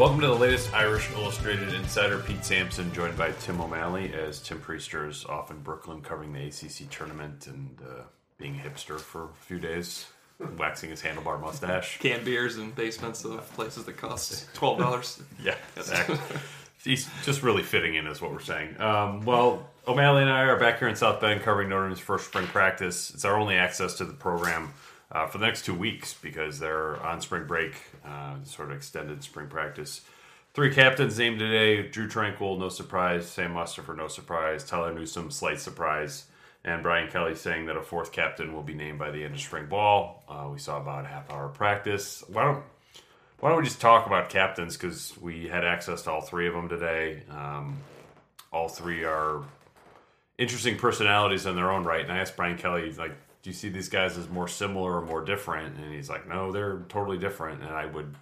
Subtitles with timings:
[0.00, 2.20] Welcome to the latest Irish Illustrated Insider.
[2.20, 6.46] Pete Sampson, joined by Tim O'Malley, as Tim Prister is off in Brooklyn covering the
[6.46, 8.04] ACC tournament and uh,
[8.38, 10.06] being a hipster for a few days,
[10.56, 11.98] waxing his handlebar mustache.
[11.98, 15.22] canned beers in basements of places that cost twelve dollars.
[15.44, 16.16] Yeah, exactly.
[16.82, 18.80] He's just really fitting in, is what we're saying.
[18.80, 22.24] Um, well, O'Malley and I are back here in South Bend covering Notre Dame's first
[22.24, 23.10] spring practice.
[23.10, 24.72] It's our only access to the program
[25.12, 27.74] uh, for the next two weeks because they're on spring break,
[28.04, 30.02] uh, sort of extended spring practice.
[30.52, 33.28] Three captains named today Drew Tranquill, no surprise.
[33.28, 34.64] Sam Mustipher, no surprise.
[34.64, 36.26] Tyler Newsome, slight surprise.
[36.64, 39.40] And Brian Kelly saying that a fourth captain will be named by the end of
[39.40, 40.24] spring ball.
[40.28, 42.22] Uh, we saw about a half hour practice.
[42.28, 42.62] Why don't
[43.38, 46.52] why don't we just talk about captains because we had access to all three of
[46.52, 47.22] them today.
[47.30, 47.78] Um,
[48.52, 49.42] all three are
[50.36, 52.02] interesting personalities in their own right.
[52.02, 55.02] And I asked Brian Kelly, like, do you see these guys as more similar or
[55.02, 55.78] more different?
[55.78, 57.62] And he's like, no, they're totally different.
[57.62, 58.14] And I would,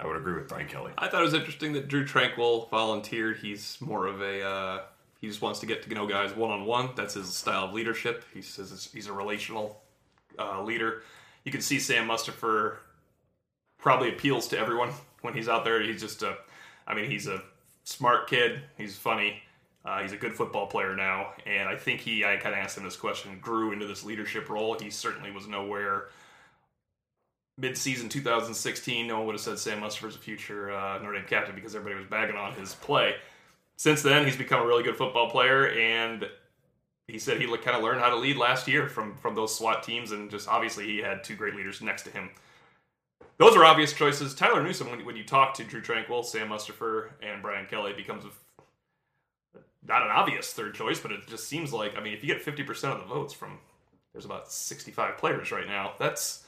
[0.00, 0.92] I would agree with Brian Kelly.
[0.96, 3.38] I thought it was interesting that Drew Tranquill volunteered.
[3.38, 4.80] He's more of a uh,
[5.20, 6.90] he just wants to get to know guys one on one.
[6.96, 8.24] That's his style of leadership.
[8.32, 9.82] He says he's a relational
[10.38, 11.02] uh, leader.
[11.44, 12.76] You can see Sam Mustipher
[13.78, 14.90] probably appeals to everyone
[15.22, 15.82] when he's out there.
[15.82, 16.36] He's just a,
[16.86, 17.42] I mean, he's a
[17.84, 18.60] smart kid.
[18.76, 19.42] He's funny.
[19.88, 22.22] Uh, he's a good football player now, and I think he.
[22.22, 23.38] I kind of asked him this question.
[23.40, 24.78] Grew into this leadership role.
[24.78, 26.08] He certainly was nowhere.
[27.56, 31.54] Mid-season 2016, no one would have said Sam Mustipher's a future uh, Notre Dame captain
[31.54, 33.14] because everybody was bagging on his play.
[33.78, 36.28] Since then, he's become a really good football player, and
[37.06, 39.82] he said he kind of learned how to lead last year from from those SWAT
[39.82, 42.28] teams, and just obviously he had two great leaders next to him.
[43.38, 44.34] Those are obvious choices.
[44.34, 48.24] Tyler Newsome, when, when you talk to Drew Tranquill, Sam Mustipher, and Brian Kelly, becomes
[48.24, 48.28] a,
[49.86, 52.42] not an obvious third choice, but it just seems like I mean, if you get
[52.42, 53.58] fifty percent of the votes from
[54.12, 56.44] there's about sixty five players right now, that's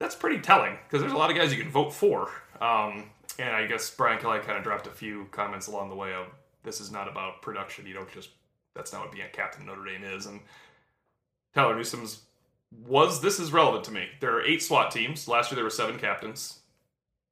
[0.00, 2.30] that's pretty telling because there's a lot of guys you can vote for.
[2.60, 6.12] Um, and I guess Brian Kelly kind of dropped a few comments along the way
[6.12, 6.26] of
[6.62, 7.86] this is not about production.
[7.86, 8.30] You don't just
[8.74, 10.26] that's not what being a captain Notre Dame is.
[10.26, 10.40] And
[11.54, 12.22] Tyler Newsome's
[12.86, 14.06] was this is relevant to me.
[14.20, 15.26] There are eight SWAT teams.
[15.26, 16.60] Last year there were seven captains.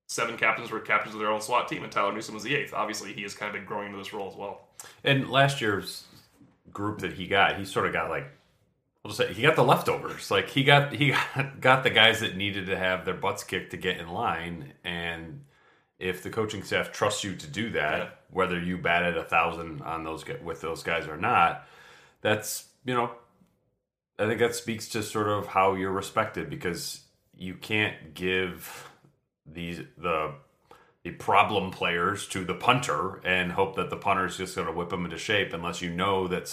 [0.09, 2.73] Seven captains were captains of their own SWAT team, and Tyler Newsome was the eighth.
[2.73, 4.68] Obviously, he has kind of been growing into this role as well.
[5.05, 6.05] And last year's
[6.73, 8.31] group that he got, he sort of got like,
[9.05, 10.31] I'll just say, he got the leftovers.
[10.31, 13.71] Like he got he got, got the guys that needed to have their butts kicked
[13.71, 14.73] to get in line.
[14.85, 15.45] And
[15.99, 18.09] if the coaching staff trusts you to do that, Yeah.
[18.31, 21.67] whether you batted a thousand on those with those guys or not,
[22.21, 23.11] that's you know,
[24.19, 27.03] I think that speaks to sort of how you're respected because
[27.37, 28.89] you can't give
[29.47, 30.35] these the
[31.05, 34.73] the problem players to the punter and hope that the punter is just going to
[34.73, 36.53] whip them into shape unless you know that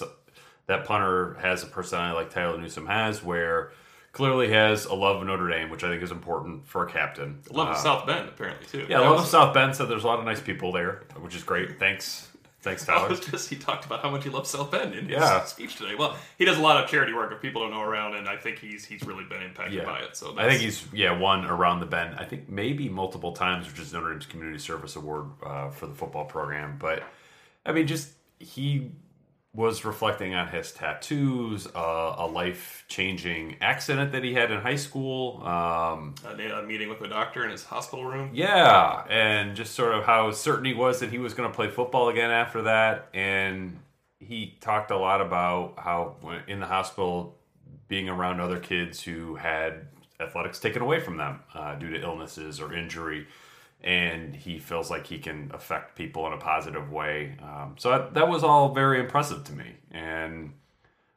[0.67, 3.71] that punter has a personality like Tyler Newsome has, where
[4.11, 7.41] clearly has a love of Notre Dame, which I think is important for a captain.
[7.51, 8.85] Love of Uh, South Bend, apparently too.
[8.89, 11.01] Yeah, That love was- of South Bend said there's a lot of nice people there,
[11.19, 11.77] which is great.
[11.79, 12.31] Thanks,
[12.65, 13.15] thanks, Tyler.
[13.15, 15.45] just he talked about how much he loves South Bend in his Yeah.
[15.45, 15.95] speech today.
[15.97, 18.35] Well, he does a lot of charity work if people don't know around, and I
[18.35, 19.85] think he's he's really been impacted Yeah.
[19.85, 20.17] by it.
[20.17, 22.15] So I think he's yeah won around the bend.
[22.19, 25.93] I think maybe multiple times, which is Notre Dame's Community Service Award uh, for the
[25.95, 26.75] football program.
[26.77, 27.03] But
[27.65, 28.09] I mean, just
[28.39, 28.91] he
[29.55, 34.75] was reflecting on his tattoos, uh, a life changing accident that he had in high
[34.75, 35.41] school.
[35.45, 38.31] Um, a, a meeting with a doctor in his hospital room.
[38.33, 41.69] yeah, and just sort of how certain he was that he was going to play
[41.69, 43.07] football again after that.
[43.13, 43.79] And
[44.19, 46.17] he talked a lot about how
[46.47, 47.37] in the hospital,
[47.87, 49.87] being around other kids who had
[50.19, 53.27] athletics taken away from them uh, due to illnesses or injury.
[53.85, 57.37] And he feels like he can affect people in a positive way.
[57.41, 59.75] Um, so that, that was all very impressive to me.
[59.91, 60.53] And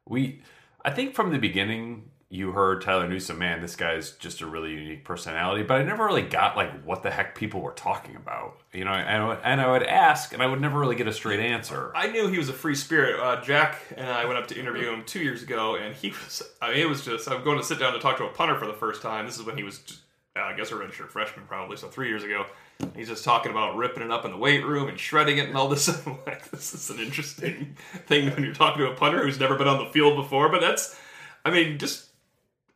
[0.07, 0.43] we,
[0.85, 4.73] I think from the beginning, you heard Tyler Newsome, man, this guy's just a really
[4.73, 5.63] unique personality.
[5.63, 8.93] But I never really got like what the heck people were talking about, you know.
[8.93, 11.41] And, I would- and I would ask, and I would never really get a straight
[11.41, 11.91] answer.
[11.97, 13.19] I knew he was a free spirit.
[13.19, 16.43] Uh, Jack and I went up to interview him two years ago, and he was.
[16.61, 17.31] I mean, it was just.
[17.31, 19.25] I'm going to sit down to talk to a punter for the first time.
[19.25, 20.01] This is when he was, just,
[20.37, 21.77] uh, I guess, a redshirt freshman, probably.
[21.77, 22.47] So three years ago,
[22.95, 25.57] he's just talking about ripping it up in the weight room and shredding it and
[25.57, 25.89] all this.
[26.07, 27.77] I'm like, this is an interesting
[28.07, 30.49] thing when you're talking to a punter who's never been on the field before.
[30.49, 30.99] But that's,
[31.45, 32.07] I mean, just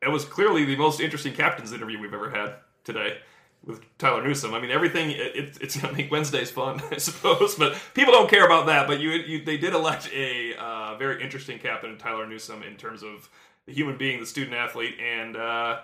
[0.03, 2.55] it was clearly the most interesting captain's interview we've ever had
[2.85, 3.19] today.
[3.65, 4.55] with Tyler Newsome.
[4.55, 7.55] I mean, everything it, it, it's to make Wednesdays fun, I suppose.
[7.55, 8.87] But people don't care about that.
[8.87, 13.03] But you, you they did elect a uh, very interesting captain, Tyler Newsome, in terms
[13.03, 13.29] of
[13.67, 15.37] the human being, the student athlete, and.
[15.37, 15.81] Uh,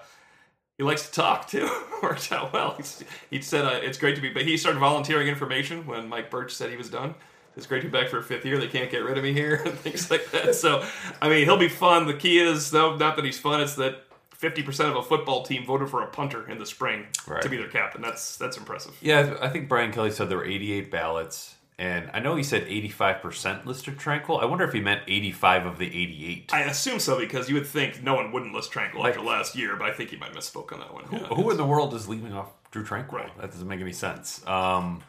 [0.78, 1.68] he likes to talk too.
[2.02, 2.74] Worked out well.
[2.78, 6.30] He's, he said uh, it's great to be, but he started volunteering information when Mike
[6.30, 7.14] Bertsch said he was done.
[7.56, 8.56] It's great to be back for a fifth year.
[8.58, 10.54] They can't get rid of me here and things like that.
[10.54, 10.84] So,
[11.20, 12.06] I mean, he'll be fun.
[12.06, 13.60] The key is, though, not that he's fun.
[13.60, 14.04] It's that
[14.40, 17.42] 50% of a football team voted for a punter in the spring Right.
[17.42, 18.00] to be their captain.
[18.00, 18.96] That's that's impressive.
[19.00, 22.66] Yeah, I think Brian Kelly said there were 88 ballots, and I know he said
[22.66, 24.42] 85% listed Tranquill.
[24.42, 26.50] I wonder if he meant 85 of the 88.
[26.52, 29.54] I assume so because you would think no one wouldn't list Tranquill Like- after last
[29.56, 31.04] year, but I think he might have misspoke on that one.
[31.12, 31.18] Yeah.
[31.28, 33.12] Who in the world is leaving off Drew Tranquill?
[33.12, 33.38] Right.
[33.40, 34.44] That doesn't make any sense.
[34.46, 35.02] Um,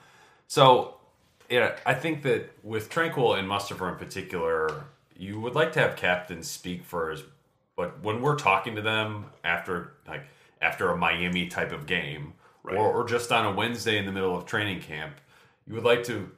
[0.47, 0.97] so,
[1.49, 4.83] yeah, I think that with Tranquill and Mustipher in particular,
[5.17, 7.23] you would like to have captains speak first,
[7.75, 10.21] but when we're talking to them after like
[10.61, 12.75] after a Miami type of game, Right.
[12.77, 15.15] or, or just on a Wednesday in the middle of training camp,
[15.65, 16.29] you would like to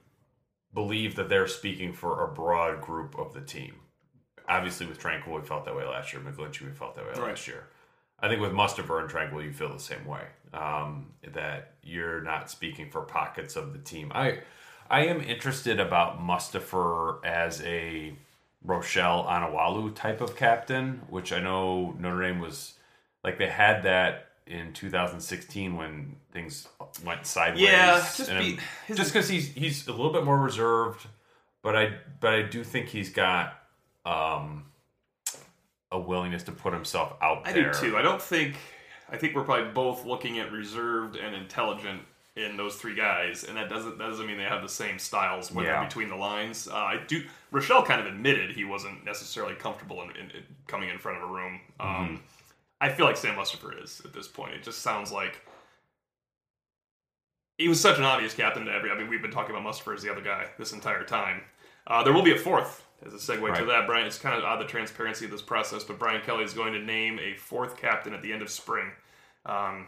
[0.74, 3.76] believe that they're speaking for a broad group of the team.
[4.48, 6.22] Obviously, with Tranquill, we felt that way last year.
[6.22, 7.30] McGlinchey, we felt that way Right.
[7.30, 7.68] last year.
[8.20, 10.24] I think with Mustipher and Tranquill, you feel the same way.
[10.54, 14.12] Um, that you're not speaking for pockets of the team.
[14.14, 14.40] I,
[14.90, 18.14] I am interested about Mustipher as a
[18.66, 22.74] Rochell Onwualu type of captain, which I know Notre Dame was
[23.24, 26.68] like they had that in 2016 when things
[27.06, 27.62] went sideways.
[27.64, 31.06] Yeah, just And be- his- just because he's he's a little bit more reserved,
[31.62, 33.58] but I but I do think he's got
[34.06, 34.66] um,
[35.92, 37.72] a willingness to put himself out I there.
[37.72, 37.98] do too.
[37.98, 38.56] I don't think.
[39.10, 42.02] I think we're probably both looking at reserved and intelligent
[42.38, 45.52] in those three guys, and that doesn't that doesn't mean they have the same styles
[45.52, 45.84] when Yeah.
[45.84, 46.68] between the lines.
[46.68, 47.24] Uh, I do.
[47.52, 51.30] Rochell kind of admitted he wasn't necessarily comfortable in, in, in coming in front of
[51.30, 51.60] a room.
[51.80, 52.16] Um, Mm-hmm.
[52.82, 54.56] I feel like Sam Mustipher is at this point.
[54.56, 55.40] It just sounds like
[57.60, 58.90] he was such an obvious captain to every.
[58.90, 61.42] I mean, we've been talking about Mustipher as the other guy this entire time.
[61.86, 63.86] Uh, there will be a fourth as a segue to that.
[63.86, 66.74] Brian, it's kind of odd the transparency of this process, but Brian Kelly is going
[66.74, 68.88] to name a fourth captain at the end of spring.
[69.46, 69.88] Um,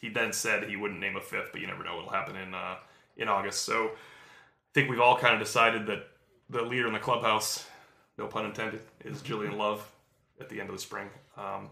[0.00, 2.54] he then said he wouldn't name a fifth, but you never know what'll happen in
[2.54, 2.76] uh,
[3.16, 3.62] in August.
[3.62, 6.08] So I think we've all kind of decided that
[6.50, 7.66] the leader in the clubhouse,
[8.18, 9.88] no pun intended, is Julian Love
[10.40, 11.08] at the end of the spring.
[11.36, 11.70] Um,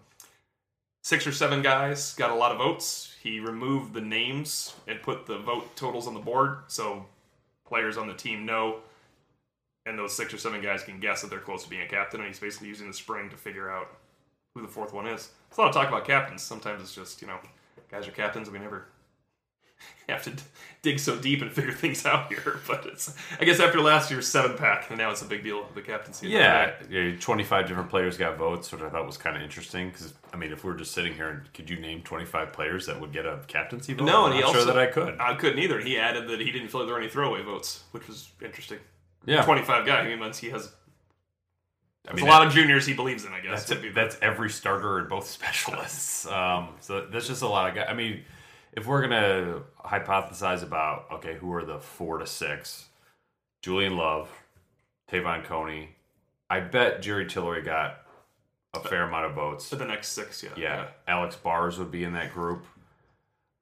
[1.02, 3.14] six or seven guys got a lot of votes.
[3.22, 7.06] He removed the names and put the vote totals on the board, so
[7.66, 8.78] players on the team know,
[9.86, 12.20] and those six or seven guys can guess that they're close to being a captain.
[12.20, 13.88] And he's basically using the spring to figure out
[14.54, 15.30] who the fourth one is.
[15.48, 16.42] It's a lot of talk about captains.
[16.42, 17.38] Sometimes it's just you know,
[17.90, 18.50] guys are captains.
[18.50, 18.86] We never
[20.08, 20.42] have to d-
[20.82, 22.58] dig so deep and figure things out here.
[22.66, 25.66] But it's I guess after last year's seven pack, and now it's a big deal
[25.74, 26.28] the captaincy.
[26.28, 29.90] Yeah, yeah, 25 different players got votes, which I thought was kind of interesting.
[29.90, 32.86] Because I mean, if we were just sitting here, and could you name 25 players
[32.86, 34.04] that would get a captaincy vote?
[34.04, 35.18] No, I'm and he also sure that I could.
[35.20, 35.80] I couldn't either.
[35.80, 38.78] He added that he didn't feel like there were any throwaway votes, which was interesting.
[39.26, 40.00] yeah, Twenty-five guy.
[40.00, 40.72] I mean, once he has
[42.08, 43.32] I mean, a lot of juniors he believes in.
[43.32, 46.26] I guess That's that's every starter and both specialists.
[46.26, 47.86] Um, so that's just a lot of guys.
[47.88, 48.22] I mean,
[48.72, 52.86] if we're gonna hypothesize about okay, who are the four to six?
[53.62, 54.30] Julian Love,
[55.10, 55.90] Te'von Coney.
[56.48, 57.98] I bet Jerry Tillery got
[58.74, 59.68] a fair amount of votes.
[59.68, 60.42] for the next six.
[60.42, 62.64] Yeah, Yeah, Alex Bars would be in that group.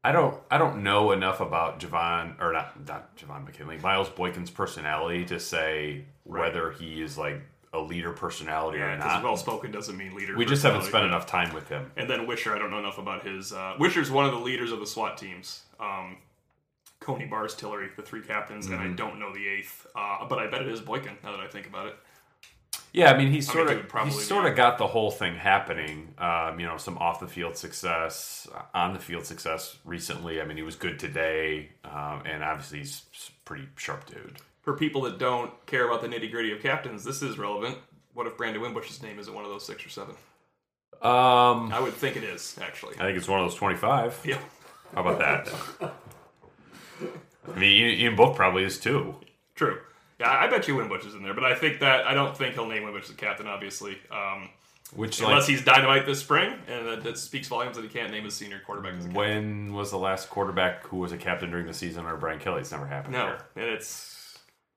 [0.04, 4.50] I don't I don't know enough about Javon or not not Javon McKinley, Miles Boykin's
[4.50, 9.22] personality to say whether he is like a leader personality Yeah, or not.
[9.22, 10.36] well spoken doesn't mean leader.
[10.36, 11.90] we just haven't spent enough time with him.
[11.96, 13.52] And then Weishar, I don't know enough about his.
[13.52, 15.62] Uh, Weishar's one of the leaders of the SWAT teams.
[15.78, 16.16] Um,
[17.00, 18.92] Coney, Bars, Tillery, the three captains, and Mm-hmm.
[18.92, 19.86] I don't know the eighth.
[19.94, 21.16] Uh, but I bet it is Boykin.
[21.22, 21.96] Now that I think about it,
[22.92, 25.36] Yeah, I mean he's I sort mean, of he's sort of got the whole thing
[25.36, 26.14] happening.
[26.18, 30.40] Um, you know, some off the field success, on the field success recently.
[30.40, 34.38] I mean, he was good today, um, and obviously he's a pretty sharp dude.
[34.62, 37.78] For people that don't care about the nitty gritty of captains, this is relevant.
[38.14, 40.14] What if Brandon Wimbush's name isn't one of those six or seven?
[41.00, 42.94] Um, I would think it is actually.
[42.96, 44.20] I think it's one of those twenty-five.
[44.24, 44.38] Yeah,
[44.94, 45.92] How about that?
[47.54, 49.14] I mean, Ian Book probably is too.
[49.54, 49.78] true.
[50.18, 52.54] Yeah, I bet you Wimbush is in there, but I think that I don't think
[52.54, 53.46] he'll name Wimbush the captain.
[53.46, 54.48] Obviously, um,
[54.96, 58.10] Which unless like, he's dynamite this spring, and that, that speaks volumes that he can't
[58.10, 58.94] name his senior quarterback.
[58.94, 59.14] As a captain.
[59.14, 62.62] when was the last quarterback who was a captain during the season under Brian Kelly?
[62.62, 63.12] It's never happened.
[63.12, 63.38] No, here.
[63.54, 64.17] and it's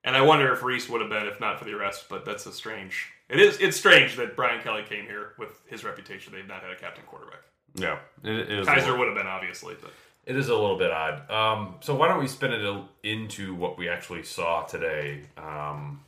[0.04, 2.06] and I wonder if Rees would have been if not for the arrest.
[2.10, 3.10] But that's a strange.
[3.30, 3.58] It is.
[3.60, 6.34] It's strange that Brian Kelly came here with his reputation.
[6.34, 7.42] They've not had a captain quarterback.
[7.76, 8.68] Yeah, it, is.
[8.68, 9.92] Kizer would have been obviously, but
[10.26, 11.30] It is a little bit odd.
[11.32, 15.22] Um, so why don't we spin it into what we actually saw today?
[15.38, 16.02] Um,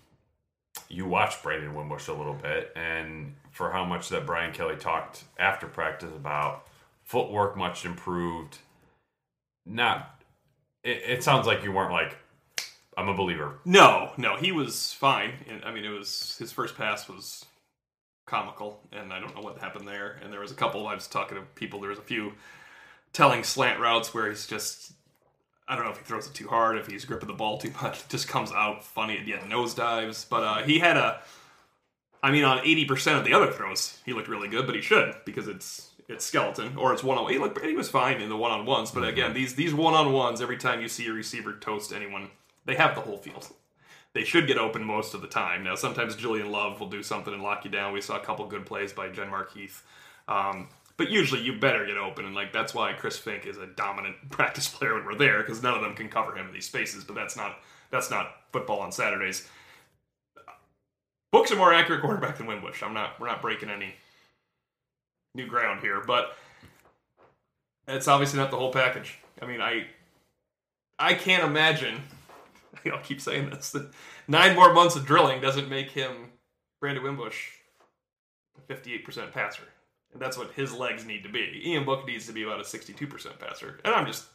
[0.89, 5.23] you watched Brandon Wimbush a little bit, and for how much that Brian Kelly talked
[5.39, 6.67] after practice about
[7.03, 8.57] footwork much improved.
[9.65, 10.09] not.
[10.83, 12.17] It, it sounds like you weren't like,
[12.97, 13.59] I'm a believer.
[13.65, 15.33] No, no, he was fine.
[15.63, 17.45] I mean, it was his first pass was
[18.25, 20.19] comical, and I don't know what happened there.
[20.23, 20.87] And there was a couple.
[20.87, 21.79] I was talking to people.
[21.79, 22.33] There was a few
[23.11, 24.93] telling slant routes where he's just.
[25.67, 27.71] I don't know if he throws it too hard, if he's gripping the ball too
[27.81, 28.01] much.
[28.01, 30.25] It just comes out funny at yeah, nose dives.
[30.25, 31.21] But uh, he had a.
[32.21, 34.81] I mean, on eighty percent of the other throws, he looked really good, but he
[34.81, 37.31] should because it's it's skeleton or it's one on.
[37.31, 39.93] He looked he was fine in the one on ones, but again, these these one
[39.93, 40.41] on ones.
[40.41, 42.29] Every time you see a receiver toast anyone,
[42.65, 43.47] they have the whole field.
[44.13, 45.63] They should get open most of the time.
[45.63, 47.93] Now, sometimes Julian Love will do something and lock you down.
[47.93, 49.83] We saw a couple good plays by Genmark Heath.
[50.27, 53.65] Um, but usually you better get open, and like that's why Chris Finke is a
[53.65, 56.65] dominant practice player when we're there because none of them can cover him in these
[56.65, 57.03] spaces.
[57.03, 57.57] But that's not
[57.89, 59.47] that's not football on Saturdays.
[61.31, 62.83] Book's a more accurate quarterback than Wimbush.
[62.83, 63.19] I'm not.
[63.19, 63.95] We're not breaking any
[65.33, 66.37] new ground here, but
[67.87, 69.17] it's obviously not the whole package.
[69.41, 69.87] I mean, I
[70.99, 72.03] I can't imagine.
[72.93, 73.71] I'll keep saying this.
[73.71, 73.91] That
[74.27, 76.31] nine more months of drilling doesn't make him
[76.79, 77.49] Brandon Wimbush
[78.57, 79.63] a 58% passer.
[80.11, 81.61] And that's what his legs need to be.
[81.65, 83.79] Ian Book needs to be about a 62% passer.
[83.83, 84.25] And I'm just,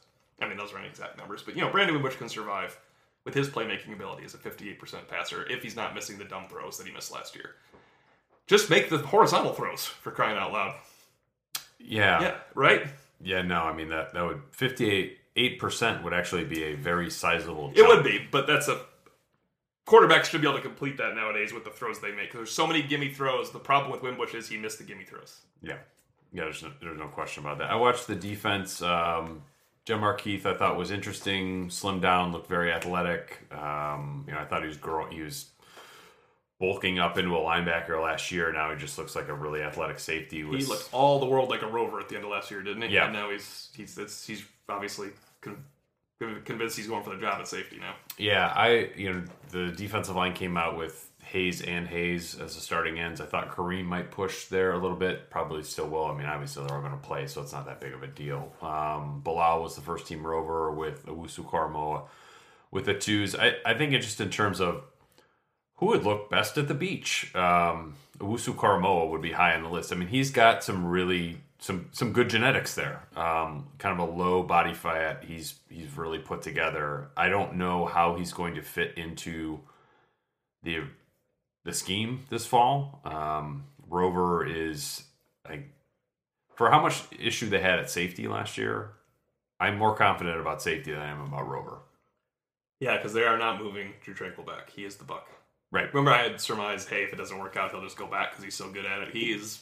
[0.40, 2.78] I mean, those aren't exact numbers, but you know, Brandon Wimbush can survive
[3.24, 6.78] with his playmaking ability as a 58% passer if he's not missing the dumb throws
[6.78, 7.56] that he missed last year.
[8.46, 10.74] Just make the horizontal throws for crying out loud.
[11.78, 12.20] Yeah.
[12.20, 12.86] Yeah, right?
[13.20, 17.72] Yeah, no, I mean that that would 58 8% would actually be a very sizable
[17.74, 18.80] It would be, but that's a
[19.86, 22.32] quarterbacks should be able to complete that nowadays with the throws they make.
[22.32, 23.50] There's so many gimme throws.
[23.50, 25.40] The problem with Wimbush is he missed the gimme throws.
[25.62, 25.78] Yeah.
[26.32, 27.70] Yeah, there's no, there's no question about that.
[27.70, 28.82] I watched the defense.
[28.82, 29.42] Um,
[29.86, 31.68] Genmark Heath, I thought was interesting.
[31.68, 33.38] Slimmed down, looked very athletic.
[33.50, 35.12] Um, you know, I thought he was growing.
[35.12, 35.46] He was
[36.60, 38.52] bulking up into a linebacker last year.
[38.52, 40.38] Now he just looks like a really athletic safety.
[40.38, 42.62] He Was, looked all the world like a rover at the end of last year,
[42.62, 42.88] didn't he?
[42.88, 43.04] Yeah.
[43.04, 45.64] And now he's he's it's, he's obviously con-
[46.44, 47.94] convinced he's going for the job at safety now.
[48.16, 52.60] Yeah, I you know the defensive line came out with Hayes and Hayes as the
[52.60, 53.20] starting ends.
[53.20, 55.30] I thought Kareem might push there a little bit.
[55.30, 56.06] Probably still will.
[56.06, 58.06] I mean, obviously they're all going to play, so it's not that big of a
[58.06, 58.52] deal.
[58.62, 62.04] Um, Bilal was the first team rover with Owusu-Koramoah
[62.70, 63.34] with the twos.
[63.34, 64.84] I, I think it just in terms of
[65.76, 67.34] who would look best at the beach.
[67.34, 69.92] Um, Owusu would be high on the list.
[69.92, 73.06] I mean, he's got some really some some good genetics there.
[73.16, 75.24] Um, kind of a low body fat.
[75.24, 77.10] He's he's really put together.
[77.16, 79.60] I don't know how he's going to fit into
[80.62, 80.84] the
[81.64, 83.00] the scheme this fall.
[83.04, 85.04] Um, Rover is
[85.48, 85.68] like
[86.54, 88.90] for how much issue they had at safety last year.
[89.60, 91.78] I'm more confident about safety than I am about Rover.
[92.80, 94.70] Yeah, because they are not moving Drew Tranquill back.
[94.70, 95.26] He is the buck.
[95.70, 95.92] Right.
[95.92, 98.44] Remember, I had surmised, hey, if it doesn't work out, he'll just go back because
[98.44, 99.10] he's so good at it.
[99.10, 99.60] He is,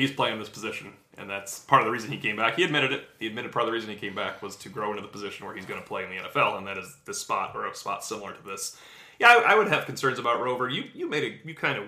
[0.00, 2.56] he's playing this position, and that's part of the reason he came back.
[2.56, 3.04] He admitted it.
[3.18, 5.46] He admitted part of the reason he came back was to grow into the position
[5.46, 7.74] where he's going to play in the NFL, and that is this spot or a
[7.74, 8.76] spot similar to this.
[9.18, 10.68] Yeah, I, I would have concerns about Rover.
[10.68, 11.84] You you made a you kind of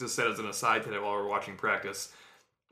[0.00, 2.12] just said as an aside today while we were watching practice.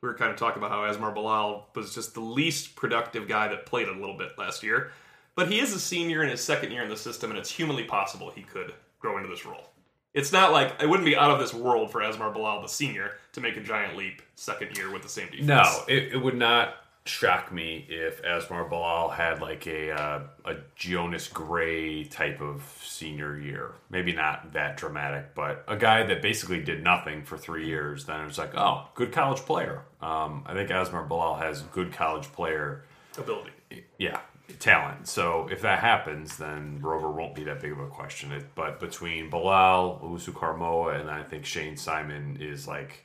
[0.02, 3.48] We were kind of talking about how Asmar Bilal was just the least productive guy
[3.48, 4.92] that played a little bit last year.
[5.34, 7.84] But he is a senior in his second year in the system, and it's humanly
[7.84, 9.70] possible he could grow into this role.
[10.16, 13.12] It's not like it wouldn't be out of this world for Asmar Bilal, the senior,
[13.34, 15.46] to make a giant leap second year with the same defense.
[15.46, 20.54] No, it, it would not shock me if Asmar Bilal had like a uh, a
[20.74, 23.72] Jonas Gray type of senior year.
[23.90, 28.06] Maybe not that dramatic, but a guy that basically did nothing for three years.
[28.06, 29.82] Then it was like, oh, good college player.
[30.00, 32.84] Um, I think Asmar Bilal has good college player,
[33.18, 33.50] ability.
[33.98, 34.20] yeah,
[34.58, 35.08] talent.
[35.08, 38.32] So if that happens, then Rover won't be that big of a question.
[38.32, 43.04] It, but between Bilal, Owusu-Koramoah, and I think Shayne Simon is like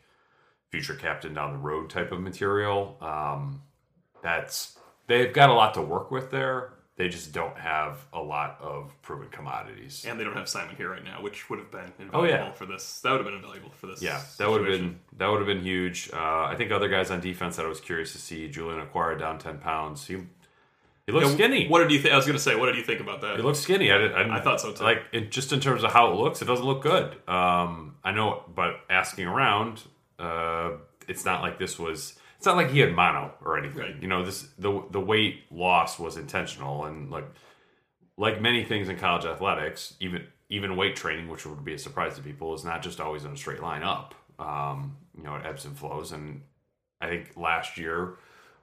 [0.70, 2.98] future captain down the road type of material.
[3.02, 3.62] Um,
[4.24, 6.74] that's they've got a lot to work with there.
[6.98, 10.06] They just don't have a lot of proven commodities.
[10.08, 12.52] And they don't have Simon here right now, which would have been invaluable Oh, yeah.
[12.52, 13.00] for this.
[13.00, 14.04] That would have been invaluable for this.
[14.04, 16.12] Yeah, that would have been that would have been huge.
[16.14, 18.48] Uh, I think other guys on defense that I was curious to see.
[18.50, 20.06] Julian Okwara down ten pounds.
[20.06, 20.18] He
[21.12, 21.68] he looks Yeah, skinny.
[21.68, 22.14] What did you think?
[22.14, 23.36] I was going to say, what did you think about that?
[23.38, 23.92] He looks skinny.
[23.92, 24.84] I, did, I, didn't- I thought so, too.
[24.84, 27.16] Like it, just in terms of how it looks, it doesn't look good.
[27.30, 29.84] Um, I know, but asking around,
[30.20, 30.72] uh,
[31.08, 32.18] it's not like this was.
[32.38, 33.78] It's not like he had mono or anything.
[33.80, 33.96] Right.
[34.02, 37.26] You know, this the the weight loss was intentional, and like
[38.18, 42.16] like many things in college athletics, even even weight training, which would be a surprise
[42.16, 44.16] to people, is not just always in a straight line up.
[44.40, 46.42] Um, you know, it ebbs and flows, and
[47.00, 48.18] I think last year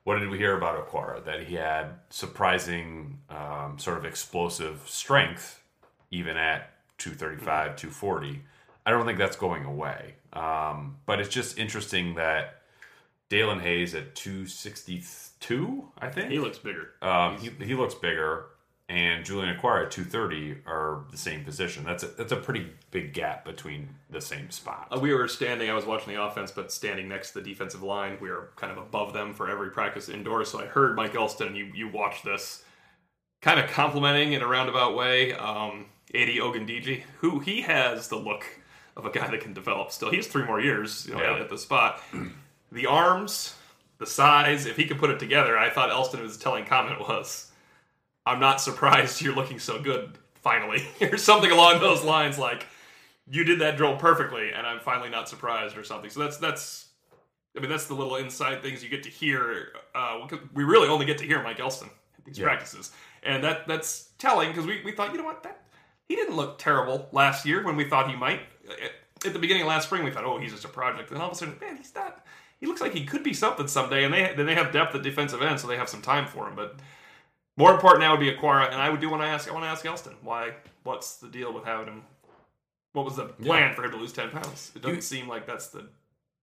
[0.09, 1.23] what did we hear about Okwara?
[1.23, 5.63] That he had surprising, um, sort of explosive strength,
[6.11, 8.41] even at 235, 240.
[8.87, 10.15] I don't think that's going away.
[10.33, 12.63] Um, but it's just interesting that
[13.29, 16.31] Daelin Hayes at 262, I think.
[16.31, 16.93] He looks bigger.
[17.03, 18.47] Um, he, he looks bigger,
[18.89, 21.85] and Julian Okwara at 230 are the same position.
[21.85, 24.89] That's a, that's a pretty big gap between the same spot.
[24.91, 25.69] Uh, we were standing.
[25.69, 28.17] I was watching the offense, but standing next to the defensive line.
[28.21, 30.51] We were kind of above them for every practice indoors.
[30.51, 31.55] So I heard Mike Elston.
[31.55, 32.65] You you watched this,
[33.43, 35.35] kind of complimenting in a roundabout way.
[35.35, 38.47] Um, Ade Ogundeji, who he has the look
[38.97, 39.93] of a guy that can develop.
[39.93, 41.35] Still, he has three more years you know, Yeah.
[41.35, 42.03] at, at the spot.
[42.73, 43.55] The arms,
[43.99, 44.65] the size.
[44.67, 47.51] If he could put it together, I thought Elston was telling comment was,
[48.29, 52.65] "I'm not surprised you're looking so good." Finally, or something along those lines, like
[53.31, 56.09] you did that drill perfectly, and I'm finally not surprised, or something.
[56.11, 56.87] So that's that's,
[57.57, 59.73] I mean, that's the little inside things you get to hear.
[59.95, 62.45] Uh, we really only get to hear Mike Elston at these Yeah.
[62.47, 62.93] practices,
[63.25, 65.61] and that that's telling because we, we thought, you know what, that
[66.09, 68.41] he didn't look terrible last year when we thought he might.
[68.71, 71.27] At- the beginning of last spring, we thought, oh, he's just a project, and all
[71.27, 72.25] of a sudden, man, he's not.
[72.61, 75.03] He looks like he could be something someday, and they then they have depth at
[75.03, 76.77] defensive end, so they have some time for him, but.
[77.59, 79.49] More important now would be Okwara, and I would do want to ask.
[79.49, 80.53] I want to ask Elston why.
[80.85, 82.03] What's the deal with having him?
[82.93, 84.73] What was the plan for him to lose ten pounds?
[84.75, 85.89] It doesn't You- seem like that's the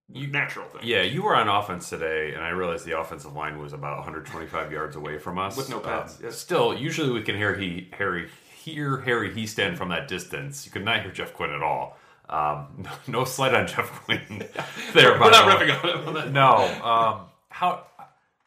[0.10, 0.82] natural thing.
[0.84, 4.72] Yeah, you were on offense today, and I realized the offensive line was about 125
[4.72, 6.38] yards away from us With no pads, Um, yes.
[6.38, 10.66] Still, usually we can hear he Harry hear Harry Hiestand from that distance.
[10.66, 11.98] You could not hear Jeff Quinn at all.
[12.30, 14.22] Um, no, no slight on Jeff Quinn.
[14.94, 16.08] there, we're not ripping on him.
[16.10, 16.32] on that.
[16.32, 16.56] No.
[16.84, 17.86] Um, how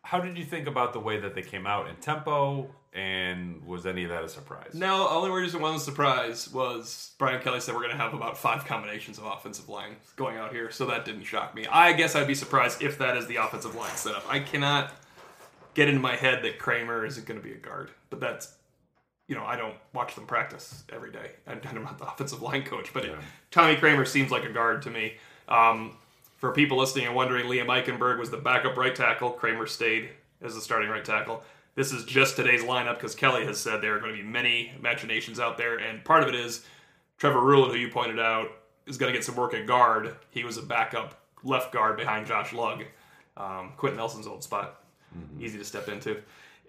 [0.09, 3.85] how did you think about the way that they came out in tempo, and was
[3.85, 4.71] any of that a surprise?
[4.73, 8.65] No, only reason one surprise was Brian Kelly said we're going to have about five
[8.65, 11.67] combinations of offensive line going out here, so that didn't shock me.
[11.67, 14.25] I guess I'd be surprised if that is the offensive line setup.
[14.31, 14.95] I cannot
[15.75, 18.55] get into my head that Kramer isn't going to be a guard, but that's
[19.27, 21.33] you know I don't watch them practice every day.
[21.47, 23.15] I'm not the offensive line coach, but it,
[23.51, 25.17] Tommy Kramer seems like a guard to me.
[25.49, 25.99] Um,
[26.39, 29.31] for people listening and wondering, Liam Eichenberg was the backup right tackle.
[29.31, 30.09] Kramer stayed
[30.41, 31.43] as the starting right tackle.
[31.75, 34.73] This is just today's lineup because Kelly has said there are going to be many
[34.81, 36.65] machinations out there, and part of it is
[37.19, 38.49] Trevor Ruhland, who you pointed out,
[38.87, 40.17] is going to get some work at guard.
[40.31, 42.85] He was a backup left guard behind Josh Lugg,
[43.37, 44.83] um, Quenton Nelson's old spot.
[45.41, 46.21] Easy to step into.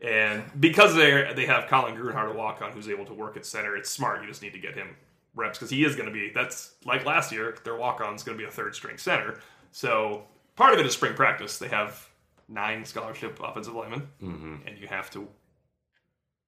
[0.01, 3.45] And because they they have Colin Grunhard to walk on, who's able to work at
[3.45, 4.21] center, it's smart.
[4.21, 4.95] You just need to get him
[5.35, 6.31] reps because he is going to be.
[6.33, 7.57] That's like last year.
[7.63, 9.39] Their walk on is going to be a third string center.
[9.71, 10.23] So
[10.55, 11.57] part of it is spring practice.
[11.57, 12.07] They have
[12.47, 14.07] nine scholarship offensive linemen,
[14.65, 15.27] and you have to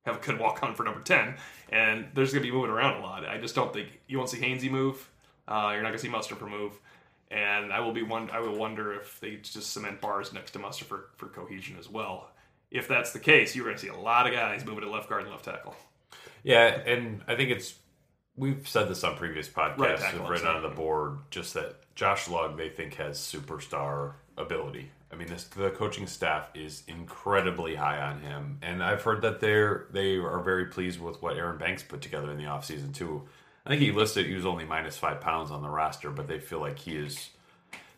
[0.05, 1.36] have a good walk on for number 10.
[1.69, 3.25] And there's going to be moving around a lot.
[3.25, 5.10] I just don't think you won't see Hainsey move.
[5.47, 6.79] Uh, you're not going to see Mustipher move.
[7.29, 8.29] And I will be one.
[8.31, 11.89] I will wonder if they just cement bars next to Mustipher for, for cohesion as
[11.89, 12.31] well.
[12.71, 15.07] If that's the case, you're going to see a lot of guys moving to left
[15.07, 15.75] guard and left tackle.
[16.43, 17.75] Yeah, and I think it's
[18.36, 19.77] we've said this on previous podcasts.
[19.77, 24.14] Right tackle, we've written on the board just that Josh Lugg they think has superstar
[24.36, 24.90] ability.
[25.12, 29.40] I mean, this, the coaching staff is incredibly high on him, and I've heard that
[29.40, 33.22] they're they are very pleased with what Aaron Banks put together in the offseason too.
[33.68, 36.40] I think he listed he was only minus five pounds on the roster, but they
[36.40, 37.30] feel like he is.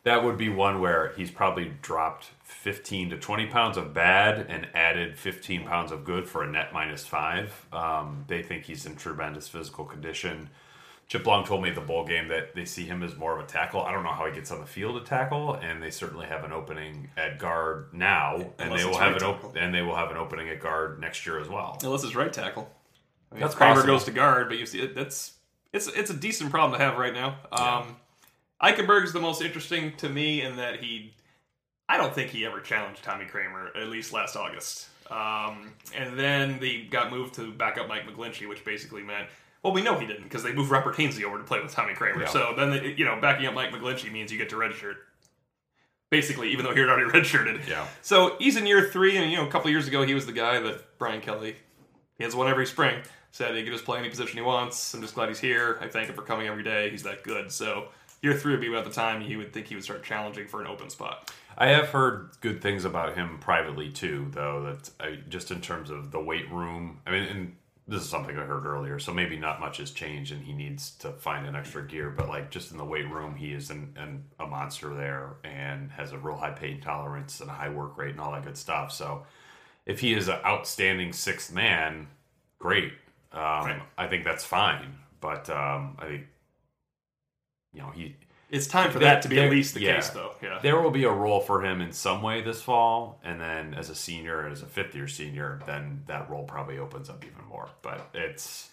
[0.03, 4.67] That would be one where he's probably dropped 15 to 20 pounds of bad and
[4.73, 7.67] added 15 pounds of good for a net minus five.
[7.71, 10.49] Um, they think he's in tremendous physical condition.
[11.13, 13.45] Chip Long told me at the bowl game that they see him as more of
[13.45, 13.83] a tackle.
[13.83, 16.43] I don't know how he gets on the field to tackle, and they certainly have
[16.43, 19.49] an opening at guard now, and they will it's have right an tackle.
[19.51, 21.77] op- and they will have an opening at guard next year as well.
[21.83, 22.67] Unless it's right tackle.
[23.31, 25.33] I mean, That's Kramer goes to guard, but you see, it, that's
[25.71, 27.37] it's it's a decent problem to have right now.
[27.51, 27.95] Um,
[28.63, 31.13] Eichenberg is the most interesting to me in that he,
[31.87, 34.87] I don't think he ever challenged Tommy Kramer at least last August.
[35.11, 39.27] Um, and then they got moved to back up Mike McGlinchey, which basically meant.
[39.63, 41.93] Well, we know he didn't because they moved Robert Hainsey over to play with Tommy
[41.93, 42.23] Kramer.
[42.23, 42.27] Yeah.
[42.27, 44.95] So then, they, you know, backing up Mike McGlinchey means you get to redshirt.
[46.11, 47.67] Basically, even though he had already redshirted.
[47.67, 47.87] Yeah.
[48.01, 50.33] So he's in year three, and you know, a couple years ago, he was the
[50.33, 51.55] guy that Brian Kelly,
[52.17, 54.93] he has one every spring, said he could just play any position he wants.
[54.93, 55.79] I'm just glad he's here.
[55.81, 56.89] I thank him for coming every day.
[56.89, 57.51] He's that good.
[57.51, 57.87] So
[58.21, 60.61] year three would be about the time he would think he would start challenging for
[60.61, 61.31] an open spot.
[61.57, 64.63] I have heard good things about him privately too, though.
[64.63, 66.99] That I, just in terms of the weight room.
[67.07, 67.55] I mean, and
[67.87, 70.91] this is something I heard earlier, so maybe not much has changed, and he needs
[70.99, 72.09] to find an extra gear.
[72.09, 75.91] But like just in the weight room, he is an, an, a monster there, and
[75.91, 78.57] has a real high pain tolerance and a high work rate and all that good
[78.57, 78.91] stuff.
[78.91, 79.25] So
[79.85, 82.07] if he is an outstanding sixth man,
[82.59, 82.93] great.
[83.33, 83.81] Um, Right.
[83.97, 84.95] I think that's fine.
[85.21, 86.23] But um, I think
[87.73, 88.15] you know he
[88.53, 89.95] It's time for There- that to be there- at least the yeah.
[89.95, 90.35] case, though.
[90.41, 90.59] Yeah.
[90.61, 93.89] there will be a role for him in some way this fall, and then as
[93.89, 97.69] a senior, as a fifth year senior, then that role probably opens up even more.
[97.81, 98.69] But it's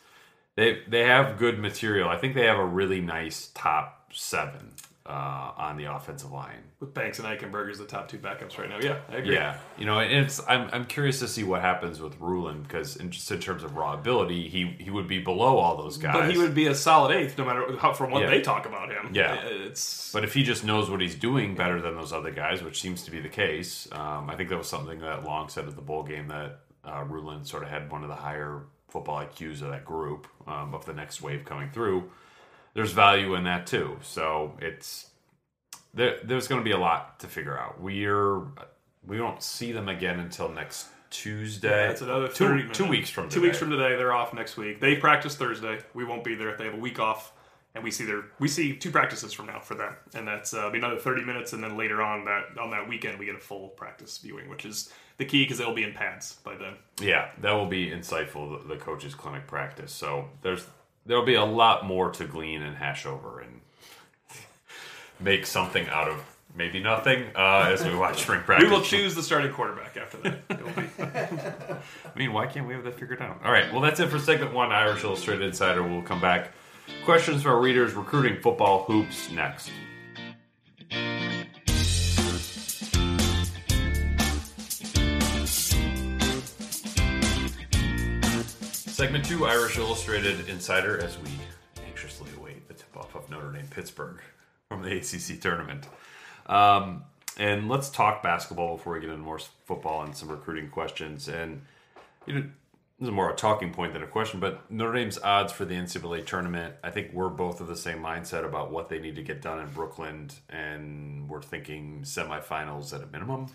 [0.57, 2.09] they they have good material.
[2.11, 4.75] I think they have a really nice top seven.
[5.11, 6.63] Uh, on the offensive line.
[6.79, 8.79] With Banks and Eichenberg as the top two backups right now.
[8.81, 9.35] Yeah, I agree.
[9.35, 12.95] Yeah, you know, and it's I'm I'm curious to see what happens with Ruhland because
[12.95, 16.13] in, just in terms of raw ability, he he would be below all those guys.
[16.15, 18.31] But he would be a solid eighth, no matter how, from what Yeah.
[18.31, 19.11] they talk about him.
[19.13, 19.35] Yeah.
[19.47, 22.81] it's But if he just knows what he's doing better than those other guys, which
[22.81, 25.75] seems to be the case, um, I think that was something that Long said at
[25.75, 29.61] the bowl game that uh, Ruhland sort of had one of the higher football IQs
[29.63, 32.11] of that group um, of the next wave coming through.
[32.75, 33.99] There's value in that too.
[34.03, 35.11] So it's
[35.95, 37.81] there, there's going to be a lot to figure out.
[37.81, 38.43] We're
[39.07, 41.89] we don't see them again until next Tuesday.
[41.89, 43.47] That's another two, 30 two weeks from two today.
[43.49, 43.97] weeks from today.
[43.97, 44.81] They're off next week.
[44.81, 45.81] They practice Thursday.
[45.95, 46.57] We won't be there.
[46.57, 47.33] They have a week off,
[47.75, 50.71] and we see their we see two practices from now for them, and that's uh,
[50.71, 53.41] be another thirty minutes, and then later on that on that weekend we get a
[53.41, 56.75] full practice viewing, which is the key because they'll be in pads by then.
[57.01, 58.63] Yeah, that will be insightful.
[58.63, 59.93] The, the coaches' clinic practice.
[59.93, 60.67] So there's
[61.07, 63.61] there'll be a lot more to glean and hash over and
[65.19, 68.69] make something out of maybe nothing uh, as we watch spring practice.
[68.69, 71.83] We will choose the starting quarterback after that.
[72.15, 73.41] I mean, why can't we have that figured out?
[73.45, 74.73] All right, well, that's it for segment one.
[74.73, 75.83] Irish Illustrated Insider.
[75.83, 76.53] We'll come back.
[77.05, 79.31] Questions for our readers: recruiting, football, hoops.
[79.31, 79.71] Next.
[89.01, 91.31] Segment two, Irish Illustrated Insider, as we
[91.87, 94.21] anxiously await the tip-off of Notre Dame Pittsburgh
[94.69, 95.87] from the ACC tournament.
[96.45, 97.05] Um,
[97.39, 101.29] and let's talk basketball before we get into more football and some recruiting questions.
[101.29, 101.63] And
[102.27, 102.41] you know,
[102.99, 105.77] this is more a talking point than a question, but Notre Dame's odds for the
[105.77, 109.23] NCAA tournament, I think we're both of the same mindset about what they need to
[109.23, 113.47] get done in Brooklyn, and we're thinking semifinals at a minimum.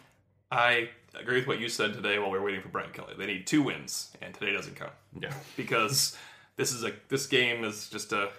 [0.55, 0.89] I
[1.19, 3.13] agree with what you said today while we were waiting for Brian Kelly.
[3.17, 4.93] They need two wins, and today doesn't count.
[5.19, 5.33] Yeah.
[5.57, 6.17] because
[6.55, 8.29] this is a this game is just a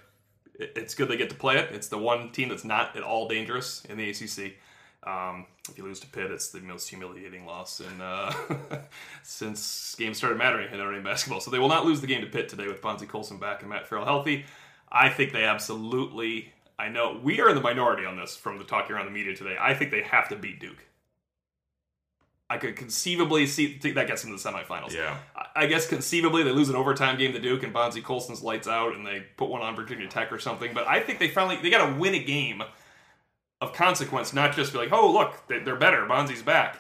[0.59, 1.71] it's good they get to play it.
[1.73, 4.55] It's the one team that's not at all dangerous in the ACC.
[5.07, 8.33] Um, if you lose to Pitt, it's the most humiliating loss in uh,
[9.23, 11.41] since games started mattering in Notre Dame basketball.
[11.41, 13.69] So they will not lose the game to Pitt today with Bonzi Colson back and
[13.71, 14.47] Matt Farrell healthy.
[14.91, 16.53] I think they absolutely.
[16.79, 19.37] I know we are in the minority on this from the talk around the media
[19.37, 19.57] today.
[19.61, 20.85] I think they have to beat Duke.
[22.49, 24.93] I could conceivably see that gets them to the semifinals.
[24.95, 25.17] Yeah.
[25.57, 28.95] I- guess conceivably they lose an overtime game to Duke and Bonzi Colson's lights out
[28.95, 30.73] and they put one on Virginia Tech or something.
[30.73, 32.63] But I think they finally they got to win a game
[33.61, 36.07] of consequence, not just be like, oh look, they- they're better.
[36.07, 36.79] Bonzi's back.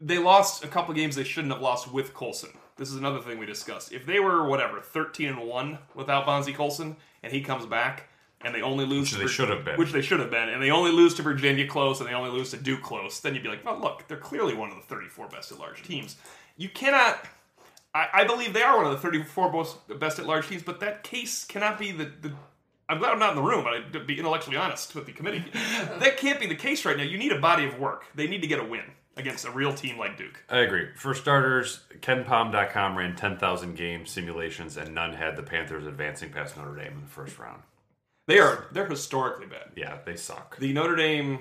[0.00, 2.50] They lost a couple games they shouldn't have lost with Colson.
[2.76, 3.92] This is another thing we discussed.
[3.92, 8.08] If they were whatever thirteen and one without Bonzi Colson and he comes back
[8.44, 9.76] and they only lose Which to they Vir- should have been.
[9.78, 12.30] which they should have been, and they only lose to Virginia close, and they only
[12.30, 14.82] lose to Duke close, then you'd be like, well, look, they're clearly one of the
[14.82, 16.16] 34 best at large teams.
[16.56, 17.24] You cannot.
[17.94, 20.80] I, I believe they are one of the 34 most best at large teams, but
[20.80, 22.04] that case cannot be the.
[22.22, 22.32] the
[22.88, 25.44] I'm glad I'm not in the room, but I'd be intellectually honest with the committee.
[25.52, 27.04] that can't be the case right now.
[27.04, 28.04] You need a body of work.
[28.14, 28.84] They need to get a win
[29.16, 30.42] against a real team like Duke.
[30.50, 30.88] I agree.
[30.96, 36.74] For starters, KenPom.com ran 10,000 game simulations, and none had the Panthers advancing past Notre
[36.74, 37.62] Dame in the first round.
[38.26, 39.72] They are they're historically bad.
[39.76, 40.56] Yeah, they suck.
[40.58, 41.40] the Notre Dame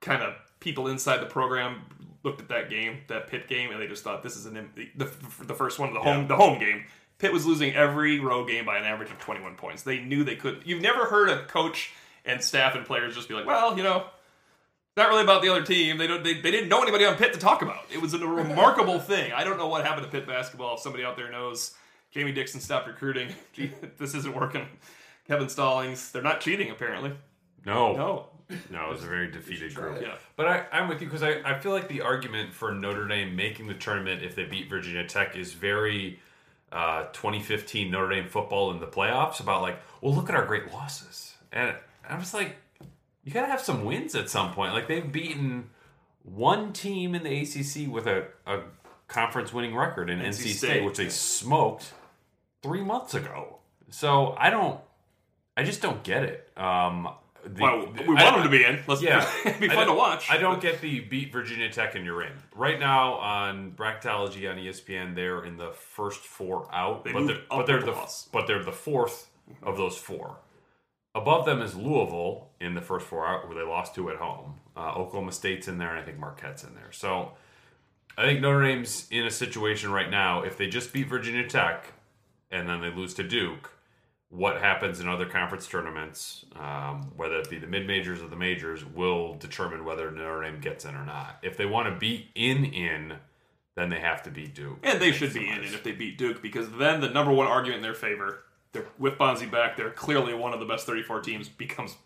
[0.00, 1.82] kind of people inside the program
[2.24, 4.88] looked at that game, that Pitt game, and they just thought this is an the,
[4.96, 6.84] the, the first one, the home the home game.
[7.18, 9.82] Pitt was losing every road game by an average of 21 points.
[9.84, 10.62] They knew they could.
[10.64, 11.92] You've never heard a coach
[12.24, 15.48] and staff and players just be like, "Well, you know, it's not really about the
[15.48, 15.98] other team.
[15.98, 16.24] They don't.
[16.24, 17.84] They, they didn't know anybody on Pitt to talk about.
[17.92, 19.32] It was a remarkable thing.
[19.32, 20.74] I don't know what happened to Pitt basketball.
[20.74, 21.72] If somebody out there knows,
[22.10, 23.28] Jamie Dixon stopped recruiting.
[23.52, 24.66] Gee, this isn't working.
[25.26, 26.10] Kevin Stallings.
[26.12, 27.12] They're not cheating apparently.
[27.64, 27.94] No.
[27.94, 28.28] No.
[28.70, 30.02] No, it was a very defeated group.
[30.02, 30.16] Yeah.
[30.36, 33.34] But I, I'm with you because I, I feel like the argument for Notre Dame
[33.34, 36.20] making the tournament if they beat Virginia Tech is very
[36.70, 40.70] uh, 2015 Notre Dame football in the playoffs about like, well, look at our great
[40.72, 41.34] losses.
[41.50, 41.74] And
[42.08, 42.56] I was like,
[43.24, 44.74] you got to have some wins at some point.
[44.74, 45.70] Like they've beaten
[46.24, 48.60] one team in the ACC with a, a
[49.08, 50.84] conference winning record in NC, State, State.
[50.84, 51.92] which they smoked
[52.62, 53.58] three months ago.
[53.90, 54.80] So I don't,
[55.56, 56.48] I just don't get it.
[56.56, 57.08] Um,
[57.44, 58.80] the- Well, we I- want them to be in.
[58.86, 59.28] Let's yeah,
[59.60, 60.30] be fun to watch.
[60.30, 62.32] I don't get the beat Virginia Tech and you're in.
[62.54, 67.38] Right now on Bracketology on ESPN, they're in the first four out, They but they're,
[67.50, 68.28] but they're the loss.
[68.32, 69.28] but they're the fourth
[69.62, 70.38] of those four.
[71.14, 74.54] Above them is Louisville in the first four out, where they lost two at home.
[74.74, 76.90] Uh, Oklahoma State's in there, and I think Marquette's in there.
[76.92, 77.32] So
[78.16, 80.42] I think Notre Dame's in a situation right now.
[80.42, 81.92] If they just beat Virginia Tech
[82.50, 83.71] and then they lose to Duke,
[84.32, 88.36] what happens in other conference tournaments, um, whether it be the mid majors or the
[88.36, 91.38] majors, will determine whether Notre Dame gets in or not.
[91.42, 93.18] If they want to be in, in,
[93.74, 94.78] then they have to beat Duke.
[94.82, 97.46] and they should be in it if they beat Duke because then the number one
[97.46, 98.42] argument in their favor,
[98.72, 101.96] they're with Bonzi back, they're clearly one of the best 34 teams, becomes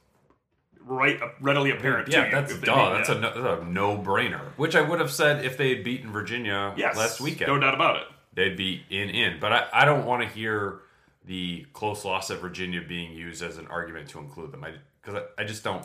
[0.84, 2.08] right readily apparent.
[2.08, 2.94] Yeah, to that's duh.
[2.94, 3.18] That's that.
[3.18, 4.40] a, no, that's a no-brainer.
[4.56, 7.52] Which I would have said if they had beaten Virginia yes, last weekend.
[7.52, 8.08] No doubt about it.
[8.34, 9.38] They'd be in in.
[9.40, 10.80] But I, I don't want to hear
[11.26, 14.64] the close loss of Virginia being used as an argument to include them.
[14.64, 15.84] I because I, I just don't.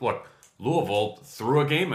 [0.00, 0.26] Look,
[0.58, 1.94] Louisville threw a game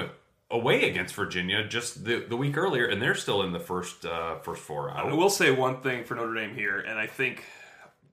[0.49, 4.39] away against Virginia just the, the week earlier, and they're still in the first uh,
[4.39, 7.43] first four I will say one thing for Notre Dame here, and I think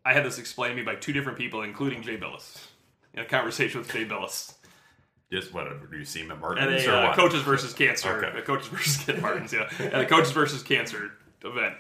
[0.05, 2.67] I had this explained to me by two different people, including Jay Bilas,
[3.15, 4.55] in a conversation with Jay Bilas.
[5.33, 7.17] Just what do you see him at Martin's a or uh, what?
[7.17, 8.43] coaches versus cancer, Okay.
[8.43, 11.75] coaches versus Kid Martins, yeah, at a coaches versus cancer event.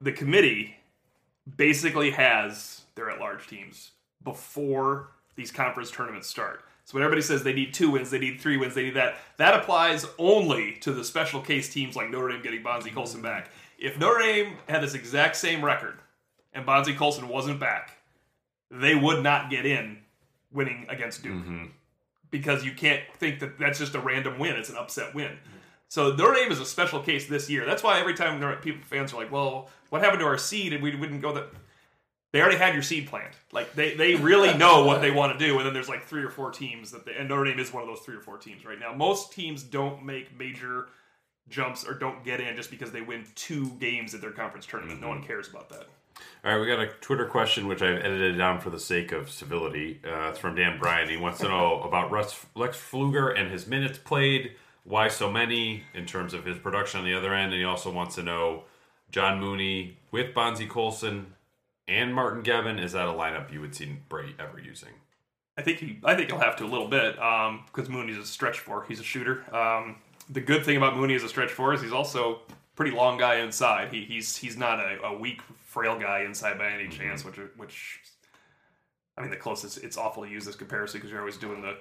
[0.00, 0.76] The committee
[1.56, 3.92] basically has their at-large teams
[4.24, 6.64] before these conference tournaments start.
[6.84, 9.16] So when everybody says they need two wins, they need three wins, they need that,
[9.36, 13.50] that applies only to the special case teams like Notre Dame getting Bonzi Colson back.
[13.78, 15.98] If Notre Dame had this exact same record
[16.52, 17.98] and Bonzi Colson wasn't back,
[18.70, 19.98] they would not get in
[20.50, 21.64] winning against Duke mm-hmm.
[22.30, 24.56] because you can't think that that's just a random win.
[24.56, 25.38] It's an upset win.
[25.88, 27.64] So Notre Dame is a special case this year.
[27.64, 30.82] That's why every time people fans are like, "Well, what happened to our seed?" and
[30.82, 31.48] we wouldn't go that.
[32.30, 33.34] They already had your seed planned.
[33.52, 35.56] Like they, they really know what they want to do.
[35.56, 37.82] And then there's like three or four teams that they, and Notre Dame is one
[37.82, 38.92] of those three or four teams right now.
[38.92, 40.88] Most teams don't make major
[41.48, 45.00] jumps or don't get in just because they win two games at their conference tournament.
[45.00, 45.86] No one cares about that.
[46.44, 49.30] All right, we got a Twitter question which I've edited down for the sake of
[49.30, 50.00] civility.
[50.04, 51.08] Uh, it's from Dan Bryan.
[51.08, 54.52] He wants to know about Russ, Rex Pflueger and his minutes played.
[54.88, 57.90] Why so many in terms of his production on the other end, and he also
[57.90, 58.64] wants to know
[59.10, 61.34] John Mooney with Bonzi Colson
[61.86, 62.82] and Martinas Geben.
[62.82, 64.94] Is that a lineup you would see Brey ever using?
[65.58, 68.60] I think he, I think he'll have to a little bit because Mooney's a stretch
[68.60, 68.84] four.
[68.86, 69.44] He's a shooter.
[69.54, 69.96] Um,
[70.30, 72.40] the good thing about Mooney as a stretch four is he's also
[72.76, 73.92] pretty long guy inside.
[73.92, 77.24] He, he's he's not a, a weak, frail guy inside by any chance.
[77.24, 78.00] Which which
[79.16, 81.76] I mean, the closest it's awful to use this comparison because you're always doing the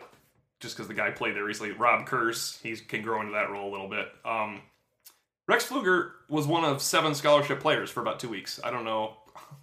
[0.59, 1.71] just because the guy played there recently.
[1.73, 4.07] Rob Kurz, he can grow into that role a little bit.
[4.25, 4.61] Um,
[5.47, 8.59] Rex Pflueger was one of seven scholarship players for about two weeks.
[8.63, 9.17] I don't know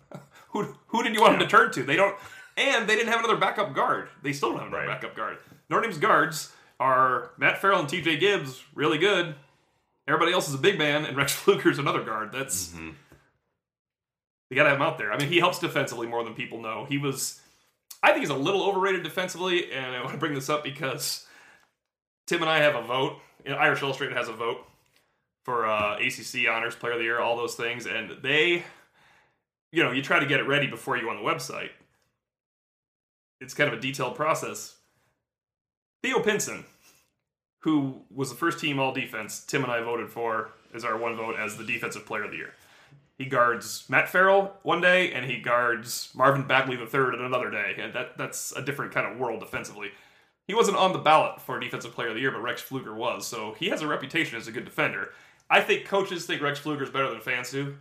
[0.51, 1.83] who who did you want him to turn to?
[1.83, 2.17] They don't,
[2.57, 4.09] and they didn't have another backup guard.
[4.23, 4.95] They still don't have another Right.
[5.01, 5.39] backup guard.
[5.69, 8.17] Notre Dame's guards are Matt Farrell and T.J.
[8.19, 9.35] Gibbs, really good.
[10.07, 12.31] Everybody else is a big man, and Rex Pflueger's another guard.
[12.33, 12.75] That's
[14.51, 15.13] you got to have him out there.
[15.13, 16.85] I mean, he helps defensively more than people know.
[16.89, 17.41] He was,
[18.05, 21.27] I think, he's a little overrated defensively, and I want to bring this up because
[22.27, 23.17] Tim and I have a vote.
[23.43, 24.59] You know, Irish Illustrated has a vote
[25.43, 28.63] for uh, ACC Honors Player of the Year, all those things, and they,
[29.73, 31.71] you know, you try to get it ready before you on the website.
[33.41, 34.77] It's kind of a detailed process.
[36.03, 36.67] Theo Pinson,
[37.61, 41.17] who was the first team all defense, Tim and I voted for as our one
[41.17, 42.53] vote as the defensive player of the year.
[43.19, 47.77] He guards Matt Farrell one day, and he guards Marvin Bagley the third another day,
[47.79, 49.91] and that that's a different kind of world defensively.
[50.49, 53.27] He wasn't on the ballot for defensive player of the year, but Rex Pflueger was,
[53.27, 55.11] so he has a reputation as a good defender.
[55.49, 57.77] I think coaches think Rex Pflueger is better than fans do,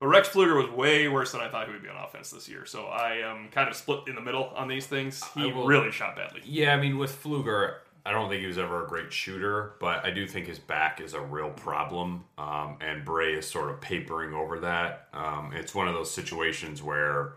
[0.00, 2.48] but Rex Pflueger was way worse than I thought he would be on offense this
[2.48, 2.64] year.
[2.64, 5.22] So I am kind of split in the middle on these things.
[5.34, 6.40] He will- really shot badly.
[6.44, 10.04] Yeah, I mean, with Pflueger, I don't think he was ever a great shooter, but
[10.04, 13.80] I do think his back is a real problem, um, and Brey is sort of
[13.80, 15.08] papering over that.
[15.12, 17.34] Um, it's one of those situations where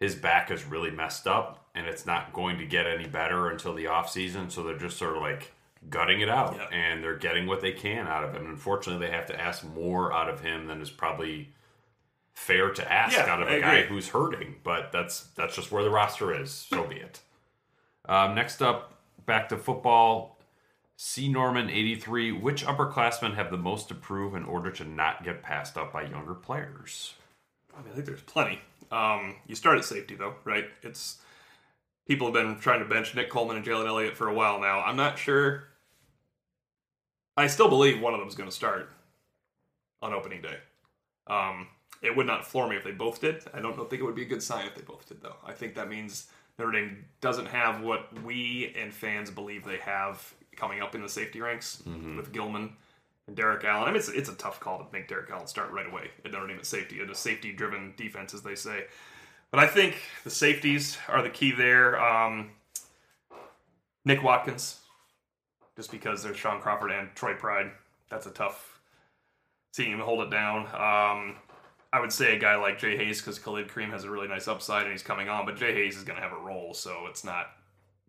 [0.00, 3.74] his back is really messed up, and it's not going to get any better until
[3.74, 5.52] the offseason, so they're just sort of like
[5.90, 6.68] gutting it out, Yeah.
[6.76, 8.46] and they're getting what they can out of him.
[8.46, 11.52] Unfortunately, they have to ask more out of him than is probably
[12.34, 15.70] fair to ask Yeah, out of I a guy who's hurting, but that's that's just
[15.70, 16.50] where the roster is.
[16.50, 17.20] So be it.
[18.08, 18.94] Um, next up,
[19.28, 20.40] back to football.
[20.96, 21.28] C.
[21.28, 22.32] Norman, 83.
[22.32, 26.02] Which upperclassmen have the most to prove in order to not get passed up by
[26.02, 27.14] younger players?
[27.72, 28.58] I mean, I think there's plenty.
[28.90, 30.64] Um, you start at safety though, right?
[30.82, 31.18] It's
[32.08, 34.80] people have been trying to bench Nick Coleman and Jalen Elliott for a while now.
[34.80, 35.68] I'm not sure.
[37.36, 38.90] I still believe one of them is going to start
[40.02, 40.56] on opening day.
[41.28, 41.68] Um,
[42.02, 43.44] it would not floor me if they both did.
[43.54, 45.36] I don't think it would be a good sign if they both did, though.
[45.44, 50.34] I think that means Notre Dame doesn't have what we and fans believe they have
[50.56, 51.82] coming up in the safety ranks
[52.16, 52.72] with Gilman
[53.28, 53.84] and Derrik Allen.
[53.84, 56.32] I mean, it's, it's a tough call to make Derrik Allen start right away at
[56.32, 58.86] Notre Dame at safety, in a safety driven defense, as they say.
[59.50, 62.00] But I think the safeties are the key there.
[62.00, 62.50] Um,
[64.04, 64.80] Nick Watkins,
[65.76, 67.70] just because there's Shaun Crawford and Troy Pride.
[68.10, 68.80] That's a tough
[69.72, 70.66] seeing him hold it down.
[70.74, 71.36] Um,
[71.92, 74.46] I would say a guy like Jay Hayes because Khalid Kareem has a really nice
[74.46, 77.06] upside and he's coming on, but Jay Hayes is going to have a role, so
[77.08, 77.52] it's not.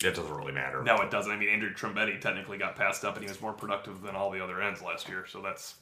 [0.03, 0.81] It doesn't really matter.
[0.83, 1.31] No, it doesn't.
[1.31, 4.31] I mean, Andrew Trumbetti technically got passed up and he was more productive than all
[4.31, 5.75] the other ends last year, so that's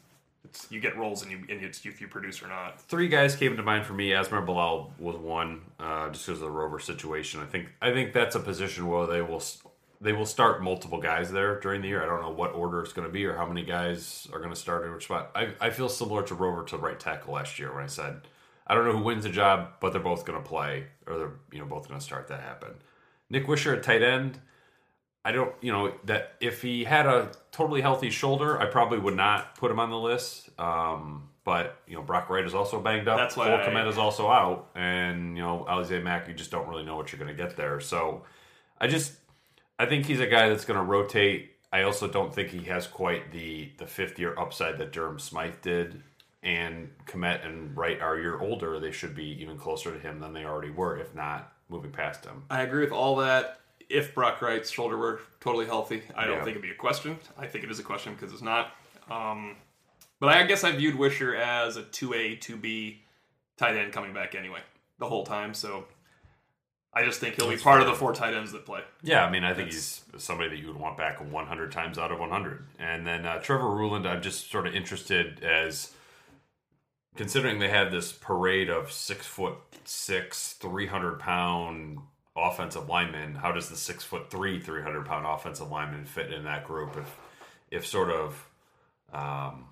[0.43, 2.79] it's, you get roles and you and it's if you produce or not.
[2.81, 4.09] Three guys came to mind for me.
[4.09, 7.41] Asmar Bilal was one, uh, just because of the Rover situation.
[7.41, 9.41] I think I think that's a position where they will
[9.99, 12.03] they will start multiple guys there during the year.
[12.03, 14.51] I don't know what order it's going to be or how many guys are going
[14.51, 15.31] to start in which spot.
[15.35, 18.21] I, I feel similar to Rover to right tackle last year when I said
[18.67, 21.33] I don't know who wins the job, but they're both going to play or they're
[21.51, 22.27] you know both going to start.
[22.27, 22.71] That happen.
[23.29, 24.39] Nick Weishar at tight end.
[25.25, 29.15] I don't, you know, that if he had a totally healthy shoulder, I probably would
[29.15, 30.49] not put him on the list.
[30.57, 33.17] Um, but you know, Brock Wright is also banged up.
[33.17, 36.67] That's why Cole I- is also out, and you know, Alize Mack, you just don't
[36.67, 37.79] really know what you're going to get there.
[37.79, 38.23] So,
[38.79, 39.13] I just,
[39.79, 41.51] I think he's a guy that's going to rotate.
[41.71, 45.61] I also don't think he has quite the the fifth year upside that Durham Smythe
[45.61, 46.01] did.
[46.43, 48.79] And Kmet and Wright are a year older.
[48.79, 52.23] They should be even closer to him than they already were, if not moving past
[52.25, 52.43] him.
[52.49, 53.59] I agree with all that.
[53.89, 56.43] If Brock Wright's shoulder were totally healthy, I don't Yeah.
[56.43, 57.19] think it'd be a question.
[57.37, 58.71] I think it is a question because it's not.
[59.09, 59.57] Um,
[60.19, 63.01] but I guess I viewed Weishar as a two A, two B
[63.57, 64.61] tight end coming back anyway
[64.99, 65.53] the whole time.
[65.53, 65.85] So
[66.97, 68.81] I just think he'll be part of the four tight ends that play.
[69.03, 71.99] Yeah, I mean, I think That's- he's somebody that you would want back 100 times
[71.99, 72.65] out of 100.
[72.79, 75.91] And then uh, Trevor Ruhland, I'm just sort of interested as
[77.15, 81.99] considering they had this parade of six foot six, 300 pound
[82.35, 83.35] offensive linemen.
[83.35, 86.97] How does the six foot three, 300 pound offensive lineman fit in that group?
[86.97, 87.15] If
[87.69, 88.49] if sort of
[89.13, 89.65] um,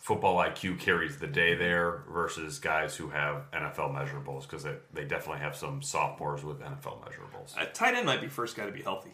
[0.00, 5.04] football IQ carries the day there versus guys who have NFL measurables because they, they
[5.04, 7.54] definitely have some sophomores with NFL measurables.
[7.60, 9.12] A tight end might be first guy to be healthy,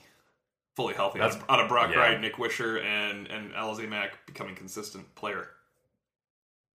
[0.76, 1.18] fully healthy.
[1.18, 1.98] That's- out, of, Brock yeah.
[1.98, 5.48] Wright, Nick Weishar, and and Alize Mack becoming consistent player.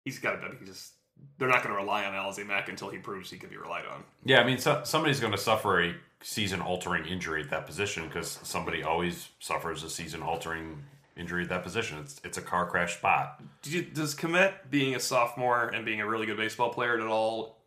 [0.05, 0.93] He's got to be just
[1.37, 3.85] they're not going to rely on Alize Mack until he proves he can be relied
[3.85, 4.03] on.
[4.23, 8.39] Yeah, I mean, so, somebody's going to suffer a season-altering injury at that position because
[8.43, 10.83] somebody always suffers a season-altering
[11.17, 11.97] injury at that position.
[11.99, 13.41] It's it's a car crash spot.
[13.61, 17.05] Did you, does Kmet being a sophomore and being a really good baseball player at
[17.05, 17.57] all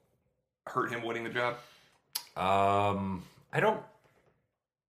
[0.67, 1.57] hurt him winning the job?
[2.37, 3.81] Um, I don't.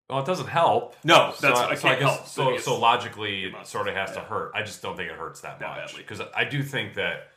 [0.09, 0.95] Well, it doesn't help.
[1.03, 2.27] No, that's I, I so I guess help.
[2.27, 2.57] so.
[2.57, 4.51] So logically, it sort of has to hurt.
[4.53, 7.29] I just don't think it hurts that, That much because I do think that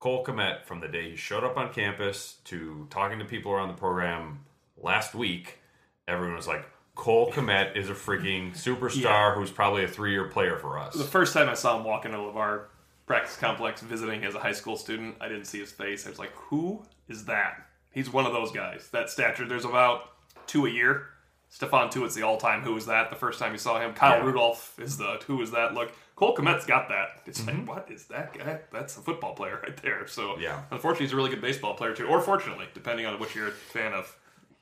[0.00, 3.68] Cole Kmet, from the day he showed up on campus to talking to people around
[3.68, 4.40] the program
[4.80, 5.58] last week,
[6.06, 6.64] everyone was like,
[6.98, 9.34] "Cole Kmet is a freaking superstar Yeah.
[9.34, 12.18] who's probably a three-year player for us." the first time I saw him walk into
[12.18, 12.64] LaBar
[13.06, 16.06] practice complex visiting as a high school student, I didn't see his face.
[16.06, 17.66] I was like, who is that?
[17.90, 18.88] He's one of those guys.
[18.92, 19.46] That stature.
[19.46, 20.10] There's about
[20.46, 21.06] two a year.
[21.50, 23.94] Stephon Tuitt's the all-time who is that the first time you saw him.
[23.94, 24.24] Kyle Yeah.
[24.26, 25.92] Rudolph is the who is that look.
[26.16, 27.22] Cole Kmet's got that.
[27.24, 27.60] It's Mm-hmm.
[27.60, 28.58] like, what is that guy?
[28.72, 30.06] That's a football player right there.
[30.06, 30.62] So Yeah.
[30.70, 32.06] unfortunately, he's a really good baseball player too.
[32.08, 34.14] Or fortunately, depending on which you're a fan of.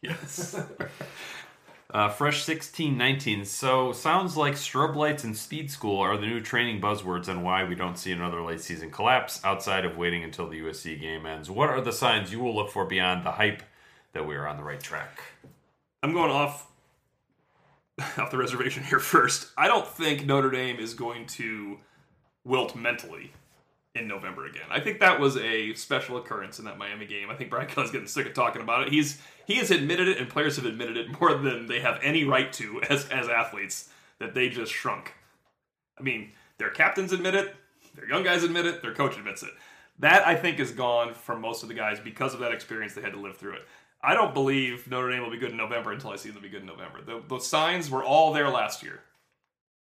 [0.02, 0.54] Yes.
[1.96, 3.42] Uh, Fresh sixteen nineteen.
[3.46, 7.64] So sounds like strobe lights and speed school are the new training buzzwords and why
[7.64, 11.48] we don't see another late season collapse outside of waiting until the USC game ends.
[11.48, 13.62] What are the signs you will look for beyond the hype
[14.12, 15.22] that we are on the right track?
[16.02, 16.70] I'm going off
[18.18, 19.52] off the reservation here first.
[19.56, 21.78] I don't think Notre Dame is going to
[22.44, 23.32] wilt mentally
[23.94, 24.66] in November again.
[24.70, 27.30] I think that was a special occurrence in that Miami game.
[27.30, 28.92] I think Brian Kelly's getting sick of talking about it.
[28.92, 32.24] He's he has admitted it, and players have admitted it more than they have any
[32.24, 35.14] right to as as athletes that they just shrunk.
[35.98, 37.54] I mean, their captains admit it,
[37.94, 39.50] their young guys admit it, their coach admits it.
[39.98, 43.00] That I think is gone from most of the guys because of that experience they
[43.02, 43.62] had to live through it.
[44.02, 46.50] I don't believe Notre Dame will be good in November until I see them be
[46.50, 47.00] good in November.
[47.02, 49.00] The, the signs were all there last year.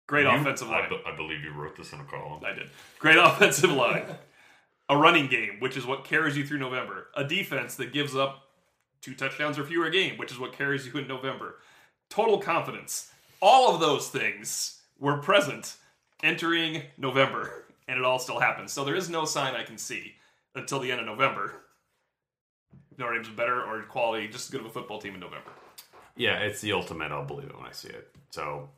[0.06, 0.84] Great You- offensive line.
[0.86, 2.42] I, be- I believe you wrote this in a column.
[2.44, 2.70] I did.
[2.98, 4.04] Great offensive line.
[4.88, 7.08] A running game, which is what carries you through November.
[7.14, 8.42] A defense that gives up
[9.00, 11.56] two touchdowns or fewer a game, which is what carries you in November.
[12.08, 13.10] Total confidence.
[13.40, 15.76] All of those things were present
[16.22, 18.72] entering November, and it all still happens.
[18.72, 20.14] So there is no sign I can see
[20.54, 21.54] until the end of November.
[22.98, 25.50] Notre Dame's better or quality, just as good of a football team in November.
[26.16, 27.12] Yeah, it's the ultimate.
[27.12, 28.14] I'll believe it when I see it.
[28.30, 28.68] So,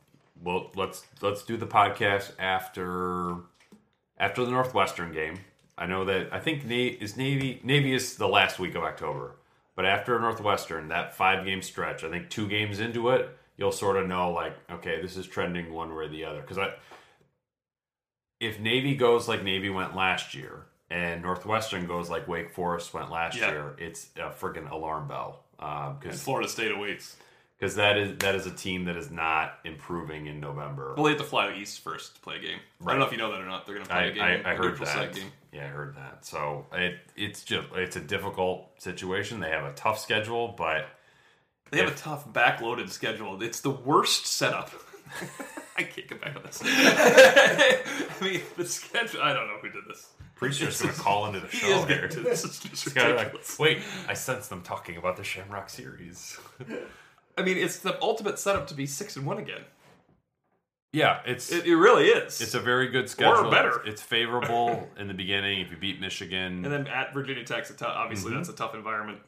[0.41, 3.35] well, let's let's do the podcast after
[4.17, 5.39] after the Northwestern game.
[5.77, 9.35] I know that I think Na- is Navy Navy is the last week of October,
[9.75, 13.97] but after Northwestern, that five game stretch, I think two games into it, you'll sort
[13.97, 16.41] of know like, okay, this is trending one way or the other.
[16.41, 16.73] Because I,
[18.39, 23.09] if Navy goes like Navy went last year, and Northwestern goes like Wake Forest went
[23.09, 23.49] last Yeah.
[23.51, 25.43] year, it's a freaking alarm bell.
[25.59, 27.15] Um, because Florida State awaits.
[27.63, 30.95] Because that is that is a team that is not improving in November.
[30.97, 32.59] Well, they have to fly to East first to play a game.
[32.85, 33.65] I don't know if you know that or not.
[33.65, 34.45] They're going to play I, a game.
[34.45, 35.17] I, I heard that.
[35.53, 36.25] Yeah, I heard that.
[36.25, 39.39] So it it's just it's a difficult situation.
[39.39, 40.87] They have a tough schedule, but
[41.71, 43.41] They have a tough backloaded schedule.
[43.41, 44.69] It's the worst setup.
[45.77, 46.61] I can't get back on this.
[46.65, 49.21] I mean, the schedule.
[49.21, 50.09] I don't know who did this.
[50.35, 52.07] Preacher's going to call into the He show is here.
[52.09, 52.43] to this.
[52.43, 53.57] Is just He's like, ridiculous.
[53.57, 56.37] Wait, I sense them talking about the Shamrock series.
[57.37, 59.61] I mean, it's the ultimate setup to be six and one again.
[60.91, 62.39] yeah, it's It, it really is.
[62.41, 63.49] it's a very good schedule.
[63.49, 63.79] better.
[63.81, 66.63] It's, it's favorable in the beginning if you beat Michigan.
[66.63, 67.87] and then at Virginia Tech's a.
[67.87, 68.37] Obviously, Mm-hmm.
[68.37, 69.19] that's a tough environment.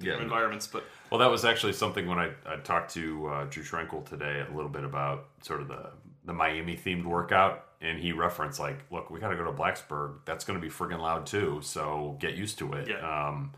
[0.00, 3.62] yeah, Environments, but Well, that was actually something when I, I talked to uh, Drue
[3.64, 5.90] Tranquill today a little bit about sort of the,
[6.24, 7.66] the Miami themed workout.
[7.80, 10.20] And he referenced, like, look, we got to go to Blacksburg.
[10.24, 11.60] That's going to be friggin' loud too.
[11.62, 12.88] So get used to it.
[12.88, 13.26] Yeah.
[13.28, 13.52] Um,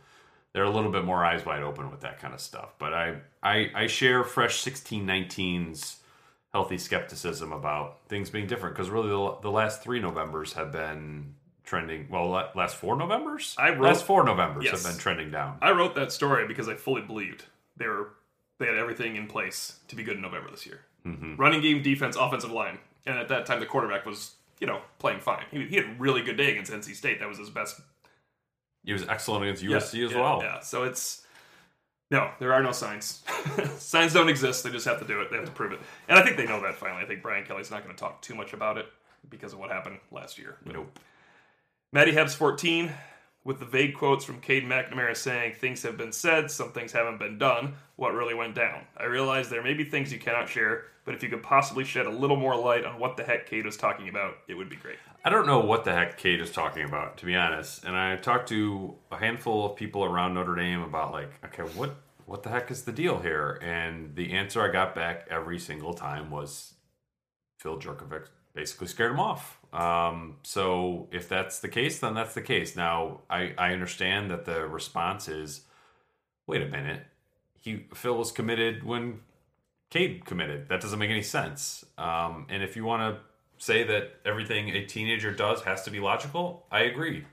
[0.56, 2.70] they're a little bit more eyes wide open with that kind of stuff.
[2.78, 5.98] But I, I, I share Fresh 1619's
[6.54, 11.34] healthy skepticism about things being different because really the, the last three Novembers have been
[11.62, 12.06] trending.
[12.10, 13.54] Well, last four Novembers?
[13.58, 14.82] I wrote- last four Novembers Yes.
[14.82, 15.58] have been trending down.
[15.60, 17.44] I wrote that story because I fully believed
[17.76, 18.14] they were
[18.58, 20.80] they had everything in place to be good in November this year.
[21.04, 21.36] Mm-hmm.
[21.36, 25.20] Running game, defense, offensive line, and at that time the quarterback was you know playing
[25.20, 25.44] fine.
[25.50, 27.20] He, he had a really good day against NC State.
[27.20, 27.78] That was his best
[28.86, 30.40] He was excellent against Yeah, USC as yeah, well.
[30.42, 31.22] Yeah, so it's
[32.10, 33.24] no, there are no signs.
[33.78, 34.64] signs don't exist.
[34.64, 35.30] They just have to do it.
[35.30, 37.02] They have to prove it, and I think they know that finally.
[37.02, 38.86] I think Brian Kelly's not going to talk too much about it
[39.28, 40.56] because of what happened last year.
[40.64, 40.98] Nope.
[41.92, 42.92] Matty Hebs 14
[43.46, 47.18] with the vague quotes from Cade McNamara saying things have been said, some things haven't
[47.18, 47.74] been done.
[47.94, 48.82] What really went down?
[48.96, 52.06] I realize there may be things you cannot share, but if you could possibly shed
[52.06, 54.74] a little more light on what the heck Cade was talking about, it would be
[54.76, 54.98] great.
[55.26, 57.82] I don't know what the heck Cade is talking about, to be honest.
[57.82, 61.96] And I talked to a handful of people around Notre Dame about like, okay, what
[62.26, 63.58] what the heck is the deal here?
[63.60, 66.74] And the answer I got back every single time was
[67.58, 69.58] Phil Jurkovec basically scared him off.
[69.72, 72.76] Um, so if that's the case, then that's the case.
[72.76, 75.62] Now I, I understand that the response is,
[76.46, 77.02] wait a minute,
[77.60, 79.22] he Phil was committed when
[79.90, 80.68] Cade committed.
[80.68, 81.84] That doesn't make any sense.
[81.98, 83.20] Um, and if you want to
[83.58, 87.24] say that everything a teenager does has to be logical, I agree.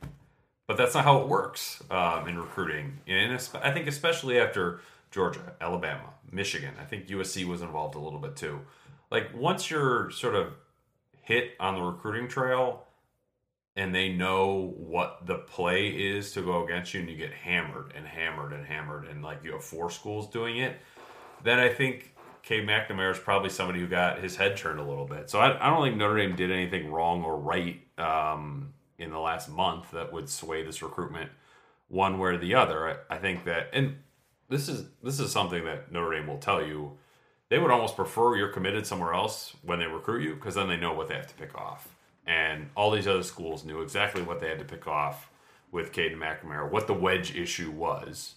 [0.68, 3.00] But that's not how it works um, in recruiting.
[3.08, 4.80] And I think especially after
[5.12, 8.62] Georgia, Alabama, Michigan, I think USC was involved a little bit too.
[9.12, 10.54] Like once you're sort of
[11.22, 12.86] hit on the recruiting trail
[13.76, 17.92] and they know what the play is to go against you and you get hammered
[17.96, 20.80] and hammered and hammered and like you have four schools doing it,
[21.44, 22.13] then I think
[22.44, 25.30] Cade McNamara is probably somebody who got his head turned a little bit.
[25.30, 29.20] So I, I don't think Notre Dame did anything wrong or right um, in the
[29.20, 31.32] last month that would sway this recruitment
[31.88, 33.02] one way or the other.
[33.10, 33.96] I, I think that, and
[34.50, 36.98] this is this is something that Notre Dame will tell you.
[37.50, 40.78] They would almost prefer you're committed somewhere else when they recruit you because then they
[40.78, 41.96] know what they have to pick off.
[42.26, 45.30] And all these other schools knew exactly what they had to pick off
[45.72, 48.36] with Caden McNamara, what the wedge issue was,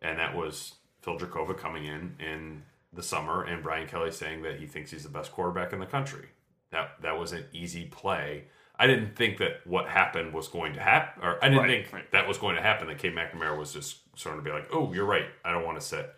[0.00, 2.62] and that was Phil Jurkovec coming in in
[2.96, 5.86] the summer and Brian Kelly saying that he thinks he's the best quarterback in the
[5.86, 6.26] country.
[6.70, 8.44] That that was an easy play.
[8.78, 11.92] I didn't think that what happened was going to happen, or I didn't Right, think
[11.92, 12.10] right.
[12.12, 12.88] that was going to happen.
[12.88, 15.26] That Cade McNamara was just sort of be like, "Oh, you're right.
[15.44, 16.14] I don't want to sit."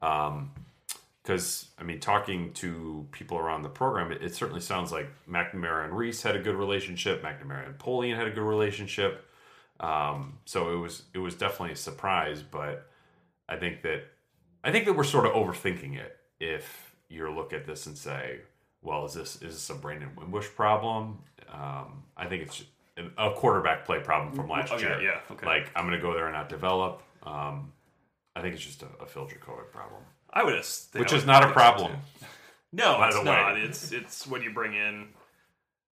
[0.00, 5.84] Because I mean, talking to people around the program, it, it certainly sounds like McNamara
[5.84, 7.22] and Rees had a good relationship.
[7.22, 9.24] McNamara and Polian had a good relationship.
[9.78, 12.88] Um, so it was it was definitely a surprise, but
[13.48, 14.04] I think that
[14.64, 18.40] I think that we're sort of overthinking it if you look at this and say,
[18.80, 21.18] well, is this is this a Brandon Wimbush problem?
[21.52, 22.64] Um, I think it's
[23.18, 25.00] a quarterback play problem from last Okay, year.
[25.02, 25.46] yeah, okay.
[25.46, 27.02] Like I'm going to go there and not develop.
[27.22, 27.72] Um,
[28.34, 30.02] I think it's just a, a Phil Jurkovec problem,
[30.32, 31.92] I would have, which is not a problem.
[32.72, 33.54] No, it's not.
[33.54, 33.60] way.
[33.60, 35.08] It's it's when you bring in.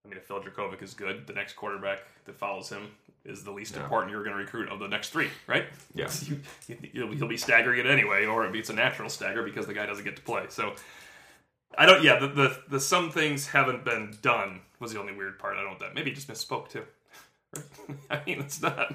[0.05, 2.89] I mean, if Phil Jurkovec is good, the next quarterback that follows him
[3.25, 3.83] is the least Yeah.
[3.85, 5.65] important you're going to recruit of the next three, right?
[5.95, 6.11] Yeah.
[6.69, 9.87] You, he'll, he'll be staggering it anyway, or it's a natural stagger because the guy
[9.87, 10.45] doesn't get to play.
[10.51, 10.75] So,
[11.77, 12.03] I don't.
[12.05, 15.57] Yeah, the the, the some things haven't been done was the only weird part.
[15.57, 15.95] I don't know that.
[15.95, 16.85] Maybe he just misspoke too.
[18.11, 18.91] I mean, it's not.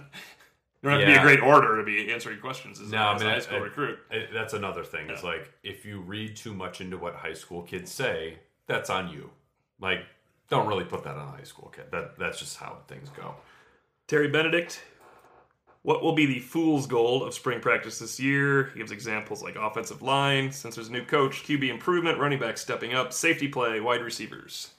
[0.82, 3.02] You don't have to be a great orator to be answering questions as, No, a,
[3.02, 4.00] I mean, a I- high school I- recruit.
[4.12, 5.10] It, that's another thing.
[5.10, 8.38] It's like if you read too much into what high school kids say,
[8.68, 9.30] that's on you.
[9.82, 10.06] Like,
[10.50, 11.86] don't really put that on a high school kid.
[11.92, 13.36] That that's just how things go.
[14.08, 14.82] Terry Benedict.
[15.82, 18.66] What will be the fool's gold of spring practice this year?
[18.74, 22.58] He gives examples like offensive line, since there's a new coach, QB improvement, running back
[22.58, 24.72] stepping up, safety play, wide receivers.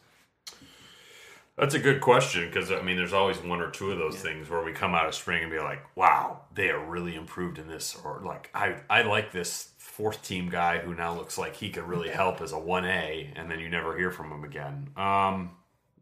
[1.56, 4.48] That's a good question because I mean, there's always one or two of those things
[4.48, 7.68] where we come out of spring and be like, "Wow, they are really improved in
[7.68, 11.70] this," or like, "I I like this fourth team guy who now looks like he
[11.70, 14.90] could really help as a one A," and then you never hear from him again.
[14.96, 15.50] Um,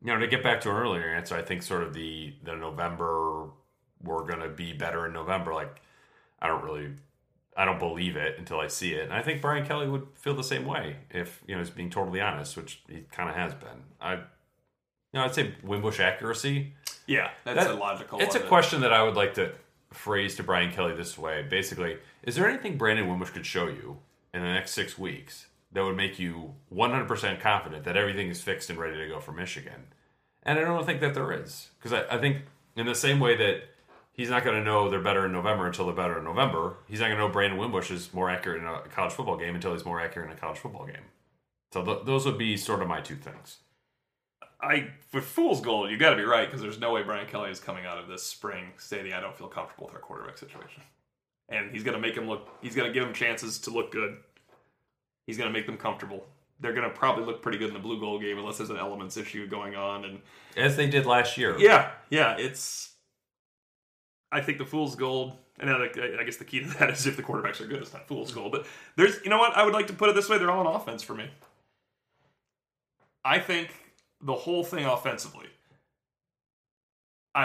[0.03, 2.55] you know, to get back to an earlier answer, I think sort of the the
[2.55, 3.49] November
[4.03, 5.55] we're gonna be better in November.
[5.55, 5.81] Like,
[6.41, 6.91] I don't really.
[7.57, 9.03] I don't believe it until I see it.
[9.03, 11.91] And I think Brian Kelly would feel the same way if you know he's being
[11.91, 13.83] totally honest, which he kind of has been.
[14.01, 14.21] I, you
[15.15, 16.75] know, I'd say Wimbush accuracy.
[17.09, 18.21] Yeah, that's That- a logical.
[18.21, 19.53] It's a question that I would like to
[19.93, 21.43] phrase to Brian Kelly this way.
[21.43, 23.99] Basically, is there anything Brandon Wimbush could show you
[24.33, 25.47] in the next six weeks
[25.79, 29.31] that would make you 100% confident that everything is fixed and ready to go for
[29.31, 29.87] Michigan?
[30.43, 31.69] And I don't think that there is.
[31.79, 32.39] Because I, I think,
[32.75, 33.63] in the same way that
[34.13, 36.99] he's not going to know they're better in November until they're better in November, he's
[36.99, 39.73] not going to know Brandon Wimbush is more accurate in a college football game until
[39.73, 41.05] he's more accurate in a college football game.
[41.73, 43.59] So th- those would be sort of my two things.
[44.61, 47.51] I for fool's gold, you got to be right because there's no way Brian Kelly
[47.51, 50.83] is coming out of this spring stating I don't feel comfortable with our quarterback situation,
[51.49, 52.49] and he's going to make him look.
[52.61, 54.17] He's going to give him chances to look good.
[55.29, 56.25] He's going to make them comfortable.
[56.59, 58.79] They're going to probably look pretty good in the blue goal game unless there's an
[58.79, 60.07] elements issue going on.
[60.07, 60.21] And
[60.57, 61.55] As they did last year.
[61.59, 62.95] yeah, yeah, it's.
[64.33, 67.19] I think the fool's gold, and I, I guess the key to that is if
[67.19, 68.53] the quarterbacks are good, it's not fool's gold.
[68.53, 68.67] But
[68.97, 69.55] there's, you know what?
[69.55, 71.29] I would like to put it this way: they're all on offense for me.
[73.23, 73.69] I think
[74.23, 75.49] the whole thing offensively,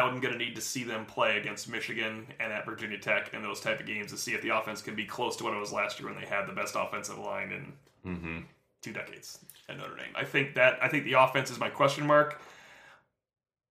[0.02, 3.44] I'm going to need to see them play against Michigan and at Virginia Tech and
[3.44, 5.60] those type of games to see if the offense can be close to what it
[5.60, 7.74] was last year when they had the best offensive line in
[8.06, 8.39] Mm-hmm.
[8.82, 9.39] two decades
[9.70, 10.14] at Notre Dame.
[10.14, 12.41] I think that I think the offense is my question mark.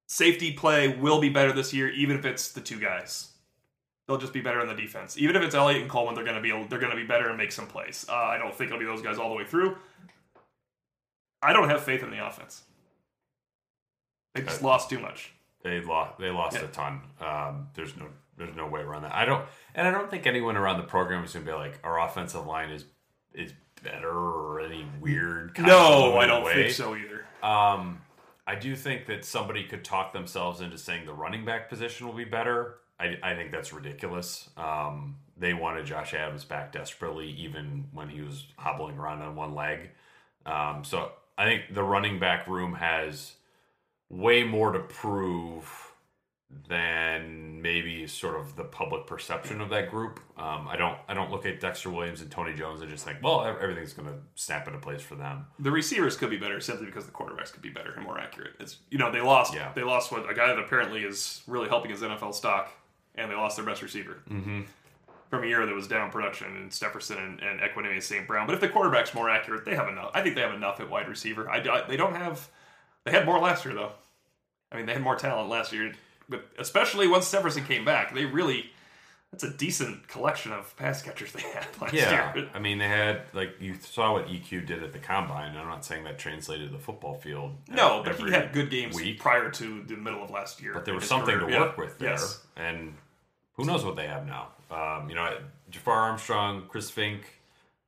[0.09, 3.29] Safety play will be better this year, even if it's the two guys.
[4.09, 5.19] They'll just be better in the defense.
[5.19, 7.29] Even if it's Elliott and Coleman, they're going to be they're going to be better
[7.29, 8.07] and make some plays.
[8.09, 9.77] Uh, I don't think it'll be those guys all the way through.
[11.43, 12.63] I don't have faith in the offense.
[14.35, 15.33] They just lost too much.
[15.63, 16.19] They lost.
[16.19, 16.65] They lost Yeah.
[16.65, 17.01] a ton.
[17.21, 18.07] Um, there's no.
[18.39, 19.15] There's no way around that.
[19.15, 19.47] I don't.
[19.75, 22.47] And I don't think anyone around the program is going to be like our offensive
[22.47, 22.85] line is
[23.35, 23.53] is
[23.83, 25.57] better or any weird.
[25.59, 26.55] No, I don't way.
[26.55, 27.27] think so either.
[27.43, 28.01] Um,
[28.47, 32.15] I do think that somebody could talk themselves into saying the running back position will
[32.15, 32.77] be better.
[32.99, 34.49] I, I think that's ridiculous.
[34.57, 39.55] Um, they wanted Josh Adams back desperately, even when he was hobbling around on one
[39.55, 39.91] leg.
[40.47, 43.33] Um, so I think the running back room has
[44.13, 45.89] way more to prove
[46.69, 50.21] than maybe sort of the public perception of that group.
[50.37, 53.19] Um, I don't I don't look at Dexter Williams and Tony Jones and just think,
[53.23, 55.47] well, everything's going to snap into place for them.
[55.59, 58.53] The receivers could be better simply because the quarterbacks could be better and more accurate.
[58.61, 59.73] It's you know they lost Yeah.
[59.75, 62.71] they lost what a guy that apparently is really helping his NFL stock,
[63.15, 64.63] and they lost their best receiver Mm-hmm.
[65.31, 68.27] from a year that was down production in Stepherson and, and Equanimeous St.
[68.27, 68.47] Brown.
[68.47, 70.11] But if the quarterback's more accurate, they have enough.
[70.15, 71.49] I think they have enough at wide receiver.
[71.51, 72.49] I, I- they don't have.
[73.05, 73.93] They had more last year though.
[74.73, 75.93] I mean, they had more talent last year,
[76.29, 78.71] but especially once Stepherson came back, they really.
[79.31, 82.51] That's a decent collection of pass catchers they had last Yeah, year.
[82.53, 85.57] I mean they had like you saw what EQ did at the combine.
[85.57, 87.55] I'm not saying that translated to the football field.
[87.67, 89.21] No, but he had good games week.
[89.21, 90.75] prior to the middle of last year.
[90.75, 91.47] But there was something career.
[91.49, 91.61] to Yeah.
[91.61, 92.45] work with there, Yes.
[92.57, 92.95] and
[93.55, 94.49] who knows what they have now?
[94.71, 95.39] Um, you know,
[95.71, 97.23] Jafar Armstrong, Chris Finke,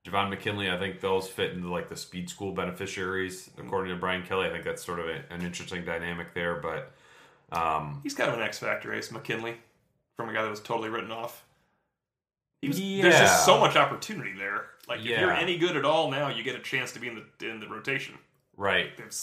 [0.06, 0.70] Javon McKinley.
[0.70, 4.46] I think those fit into like the speed school beneficiaries, according to Brian Kelly.
[4.46, 6.56] I think that's sort of a, an interesting dynamic there.
[6.56, 6.92] But
[7.56, 9.56] um, He's kind of an X factor, Ace McKinley,
[10.16, 11.44] from a guy that was totally written off.
[12.60, 14.66] He was, There's just so much opportunity there.
[14.88, 17.22] Like if you're any good at all now, you get a chance to be in
[17.38, 18.14] the in the rotation.
[18.56, 19.14] right, They have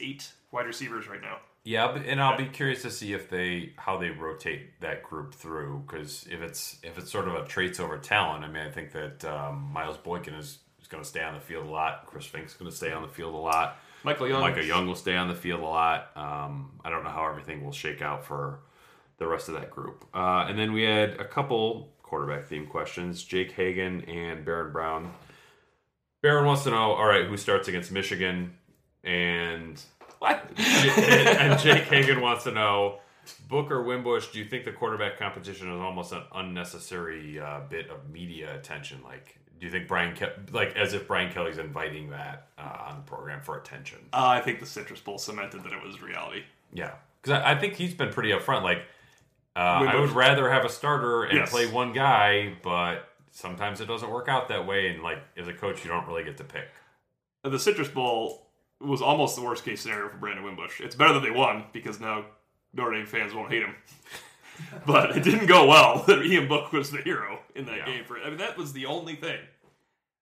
[0.00, 1.38] eight wide receivers right now.
[1.62, 5.84] Yeah, and I'll be curious to see if they how they rotate that group through
[5.86, 8.92] because if it's if it's sort of a traits over talent, I mean, I think
[8.92, 12.06] that um, Miles Boykin is, is going to stay on the field a lot.
[12.06, 13.76] Chris Finke's going to stay on the field a lot.
[14.04, 14.40] Michael Young.
[14.40, 16.10] Micah Young will stay on the field a lot.
[16.16, 18.60] Um, I don't know how everything will shake out for
[19.18, 20.06] the rest of that group.
[20.14, 25.12] Uh, and then we had a couple quarterback theme questions: Jake Hagan and Baron Brown.
[26.22, 28.54] Baron wants to know, all right, who starts against Michigan,
[29.04, 29.82] and
[30.20, 30.46] What?
[30.58, 32.98] and Jake Hagan wants to know,
[33.48, 38.08] Booker Wimbush, do you think the quarterback competition is almost an unnecessary uh, bit of
[38.10, 38.98] media attention?
[39.04, 42.96] Like, do you think Brian, Ke- like, as if Brian Kelly's inviting that uh, on
[42.96, 43.98] the program for attention?
[44.12, 46.42] Uh, I think the Citrus Bowl cemented that it was reality.
[46.72, 46.92] Yeah,
[47.22, 48.62] because I, I think he's been pretty upfront.
[48.62, 48.84] Like,
[49.56, 51.50] uh, I would rather have a starter and Yes.
[51.50, 54.88] play one guy, but sometimes it doesn't work out that way.
[54.88, 56.68] And like, as a coach, you don't really get to pick.
[57.42, 58.46] The Citrus Bowl
[58.80, 60.80] was almost the worst case scenario for Brandon Wimbush.
[60.80, 62.24] It's better that they won because now
[62.72, 63.74] Notre Dame fans won't hate him.
[64.86, 67.86] but it didn't go well that Ian Book was the hero in that Yeah.
[67.86, 68.04] game.
[68.04, 69.38] For I mean, that was the only thing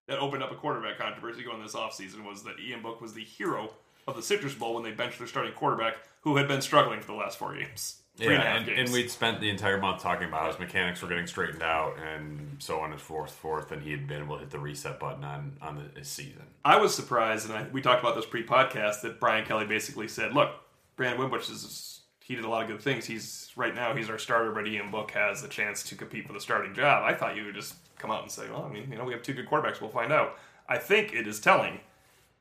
[0.07, 3.25] that opened up a quarterback controversy going this offseason was that Ian Book was the
[3.25, 3.71] hero
[4.07, 7.07] of the Citrus Bowl when they benched their starting quarterback who had been struggling for
[7.09, 8.01] the last four games.
[8.19, 10.59] Three and yeah, half and, and we'd spent the entire month talking about how his
[10.59, 14.25] mechanics were getting straightened out and so on and forth, forth, and he had been
[14.25, 16.43] able to hit the reset button on on the, his season.
[16.64, 20.35] I was surprised, and I, we talked about this pre-podcast that Brian Kelly basically said,
[20.35, 20.51] "Look,
[20.97, 23.07] Brandon Wimbush is he did a lot of good things.
[23.07, 26.35] He's right now he's our starter, but Ian Book has the chance to compete for
[26.35, 27.05] the starting job.
[27.05, 29.12] I thought you would just come out and say, well, I mean, you know, we
[29.14, 29.81] have two good quarterbacks.
[29.81, 30.37] We'll find out.
[30.69, 31.81] I think it is telling.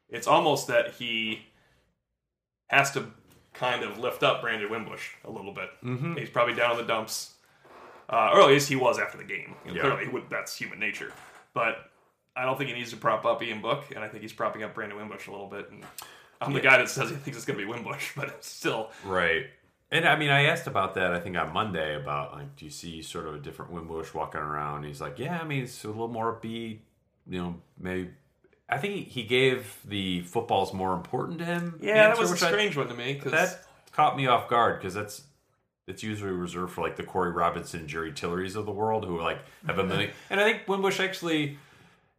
[0.09, 1.45] It's almost that he
[2.67, 3.05] has to
[3.57, 5.69] kind of lift up Brandon Wimbush a little bit.
[5.83, 6.15] Mm-hmm.
[6.15, 7.33] He's probably down in the dumps.
[8.09, 9.55] Uh, or at least he was after the game.
[9.65, 9.81] You know, Yeah.
[9.81, 11.11] Clearly, would, that's human nature.
[11.53, 11.89] But
[12.35, 14.63] I don't think he needs to prop up Ian Book, and I think he's propping
[14.63, 15.69] up Brandon Wimbush a little bit.
[15.71, 15.83] And
[16.39, 18.91] I'm the guy that says he thinks it's going to be Wimbush, but it's still,
[19.03, 19.47] Right.
[19.89, 21.13] And I mean, I asked about that.
[21.13, 24.41] I think on Monday about like, do you see sort of a different Wimbush walking
[24.41, 24.83] around?
[24.83, 25.39] He's like, yeah.
[25.39, 26.79] I mean, it's a little more upbeat.
[27.25, 28.09] You know, maybe.
[28.69, 31.79] I think he- gave the football's more important to him.
[31.81, 33.63] yeah, that was a which I- strange one to me because that
[33.93, 35.21] caught me off guard because that's
[35.87, 39.39] it's usually reserved for like the Corey Robinson, Jerry Tillerys of the world who like
[39.65, 40.11] have a million.
[40.29, 41.57] and I think Wimbush actually,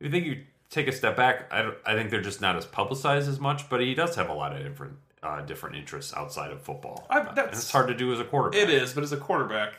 [0.00, 2.64] if you think you take a step back, I, I think they're just not as
[2.64, 3.68] publicized as much.
[3.68, 7.06] But he does have a lot of different uh, different interests outside of football.
[7.10, 8.58] I- Uh, and it's hard to do as a quarterback.
[8.60, 9.74] It is, but as a quarterback,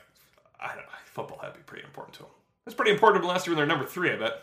[0.60, 0.86] I don't.
[1.06, 2.30] Football had to be pretty important to him.
[2.68, 4.34] It's pretty important to him last year when they're number three, I bet.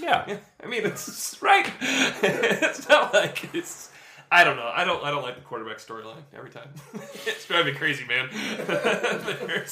[0.00, 0.24] Yeah.
[0.28, 1.70] Yeah, I mean, it's right.
[1.80, 3.90] it's not like it's.
[4.30, 4.70] I don't know.
[4.74, 5.02] I don't.
[5.04, 6.68] I don't like the quarterback storyline every time.
[7.26, 8.28] it's driving me crazy, man.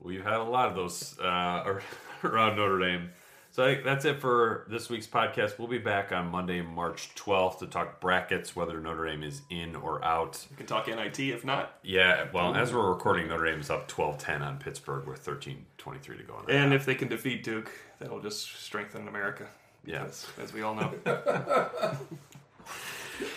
[0.00, 1.80] We've had a lot of those uh,
[2.24, 3.10] around Notre Dame.
[3.52, 5.58] So I think that's it for this week's podcast.
[5.58, 9.74] We'll be back on Monday, March 12th to talk brackets, whether Notre Dame is in
[9.74, 10.46] or out.
[10.50, 11.78] we can talk NIT if not.
[11.82, 16.22] Yeah, well, as we're recording, Notre Dame is up 12-10 on Pittsburgh with 13-23 to
[16.22, 16.40] go.
[16.46, 19.46] That And if they can defeat Duke, that'll just strengthen America.
[19.84, 20.04] Yeah.
[20.38, 20.94] As we all know.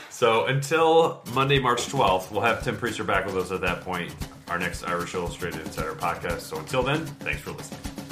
[0.09, 4.13] So until Monday, March 12th, we'll have Tim Prister back with us at that point,
[4.47, 6.41] our next Irish Illustrated Insider podcast.
[6.41, 8.02] So until then, thanks for listening.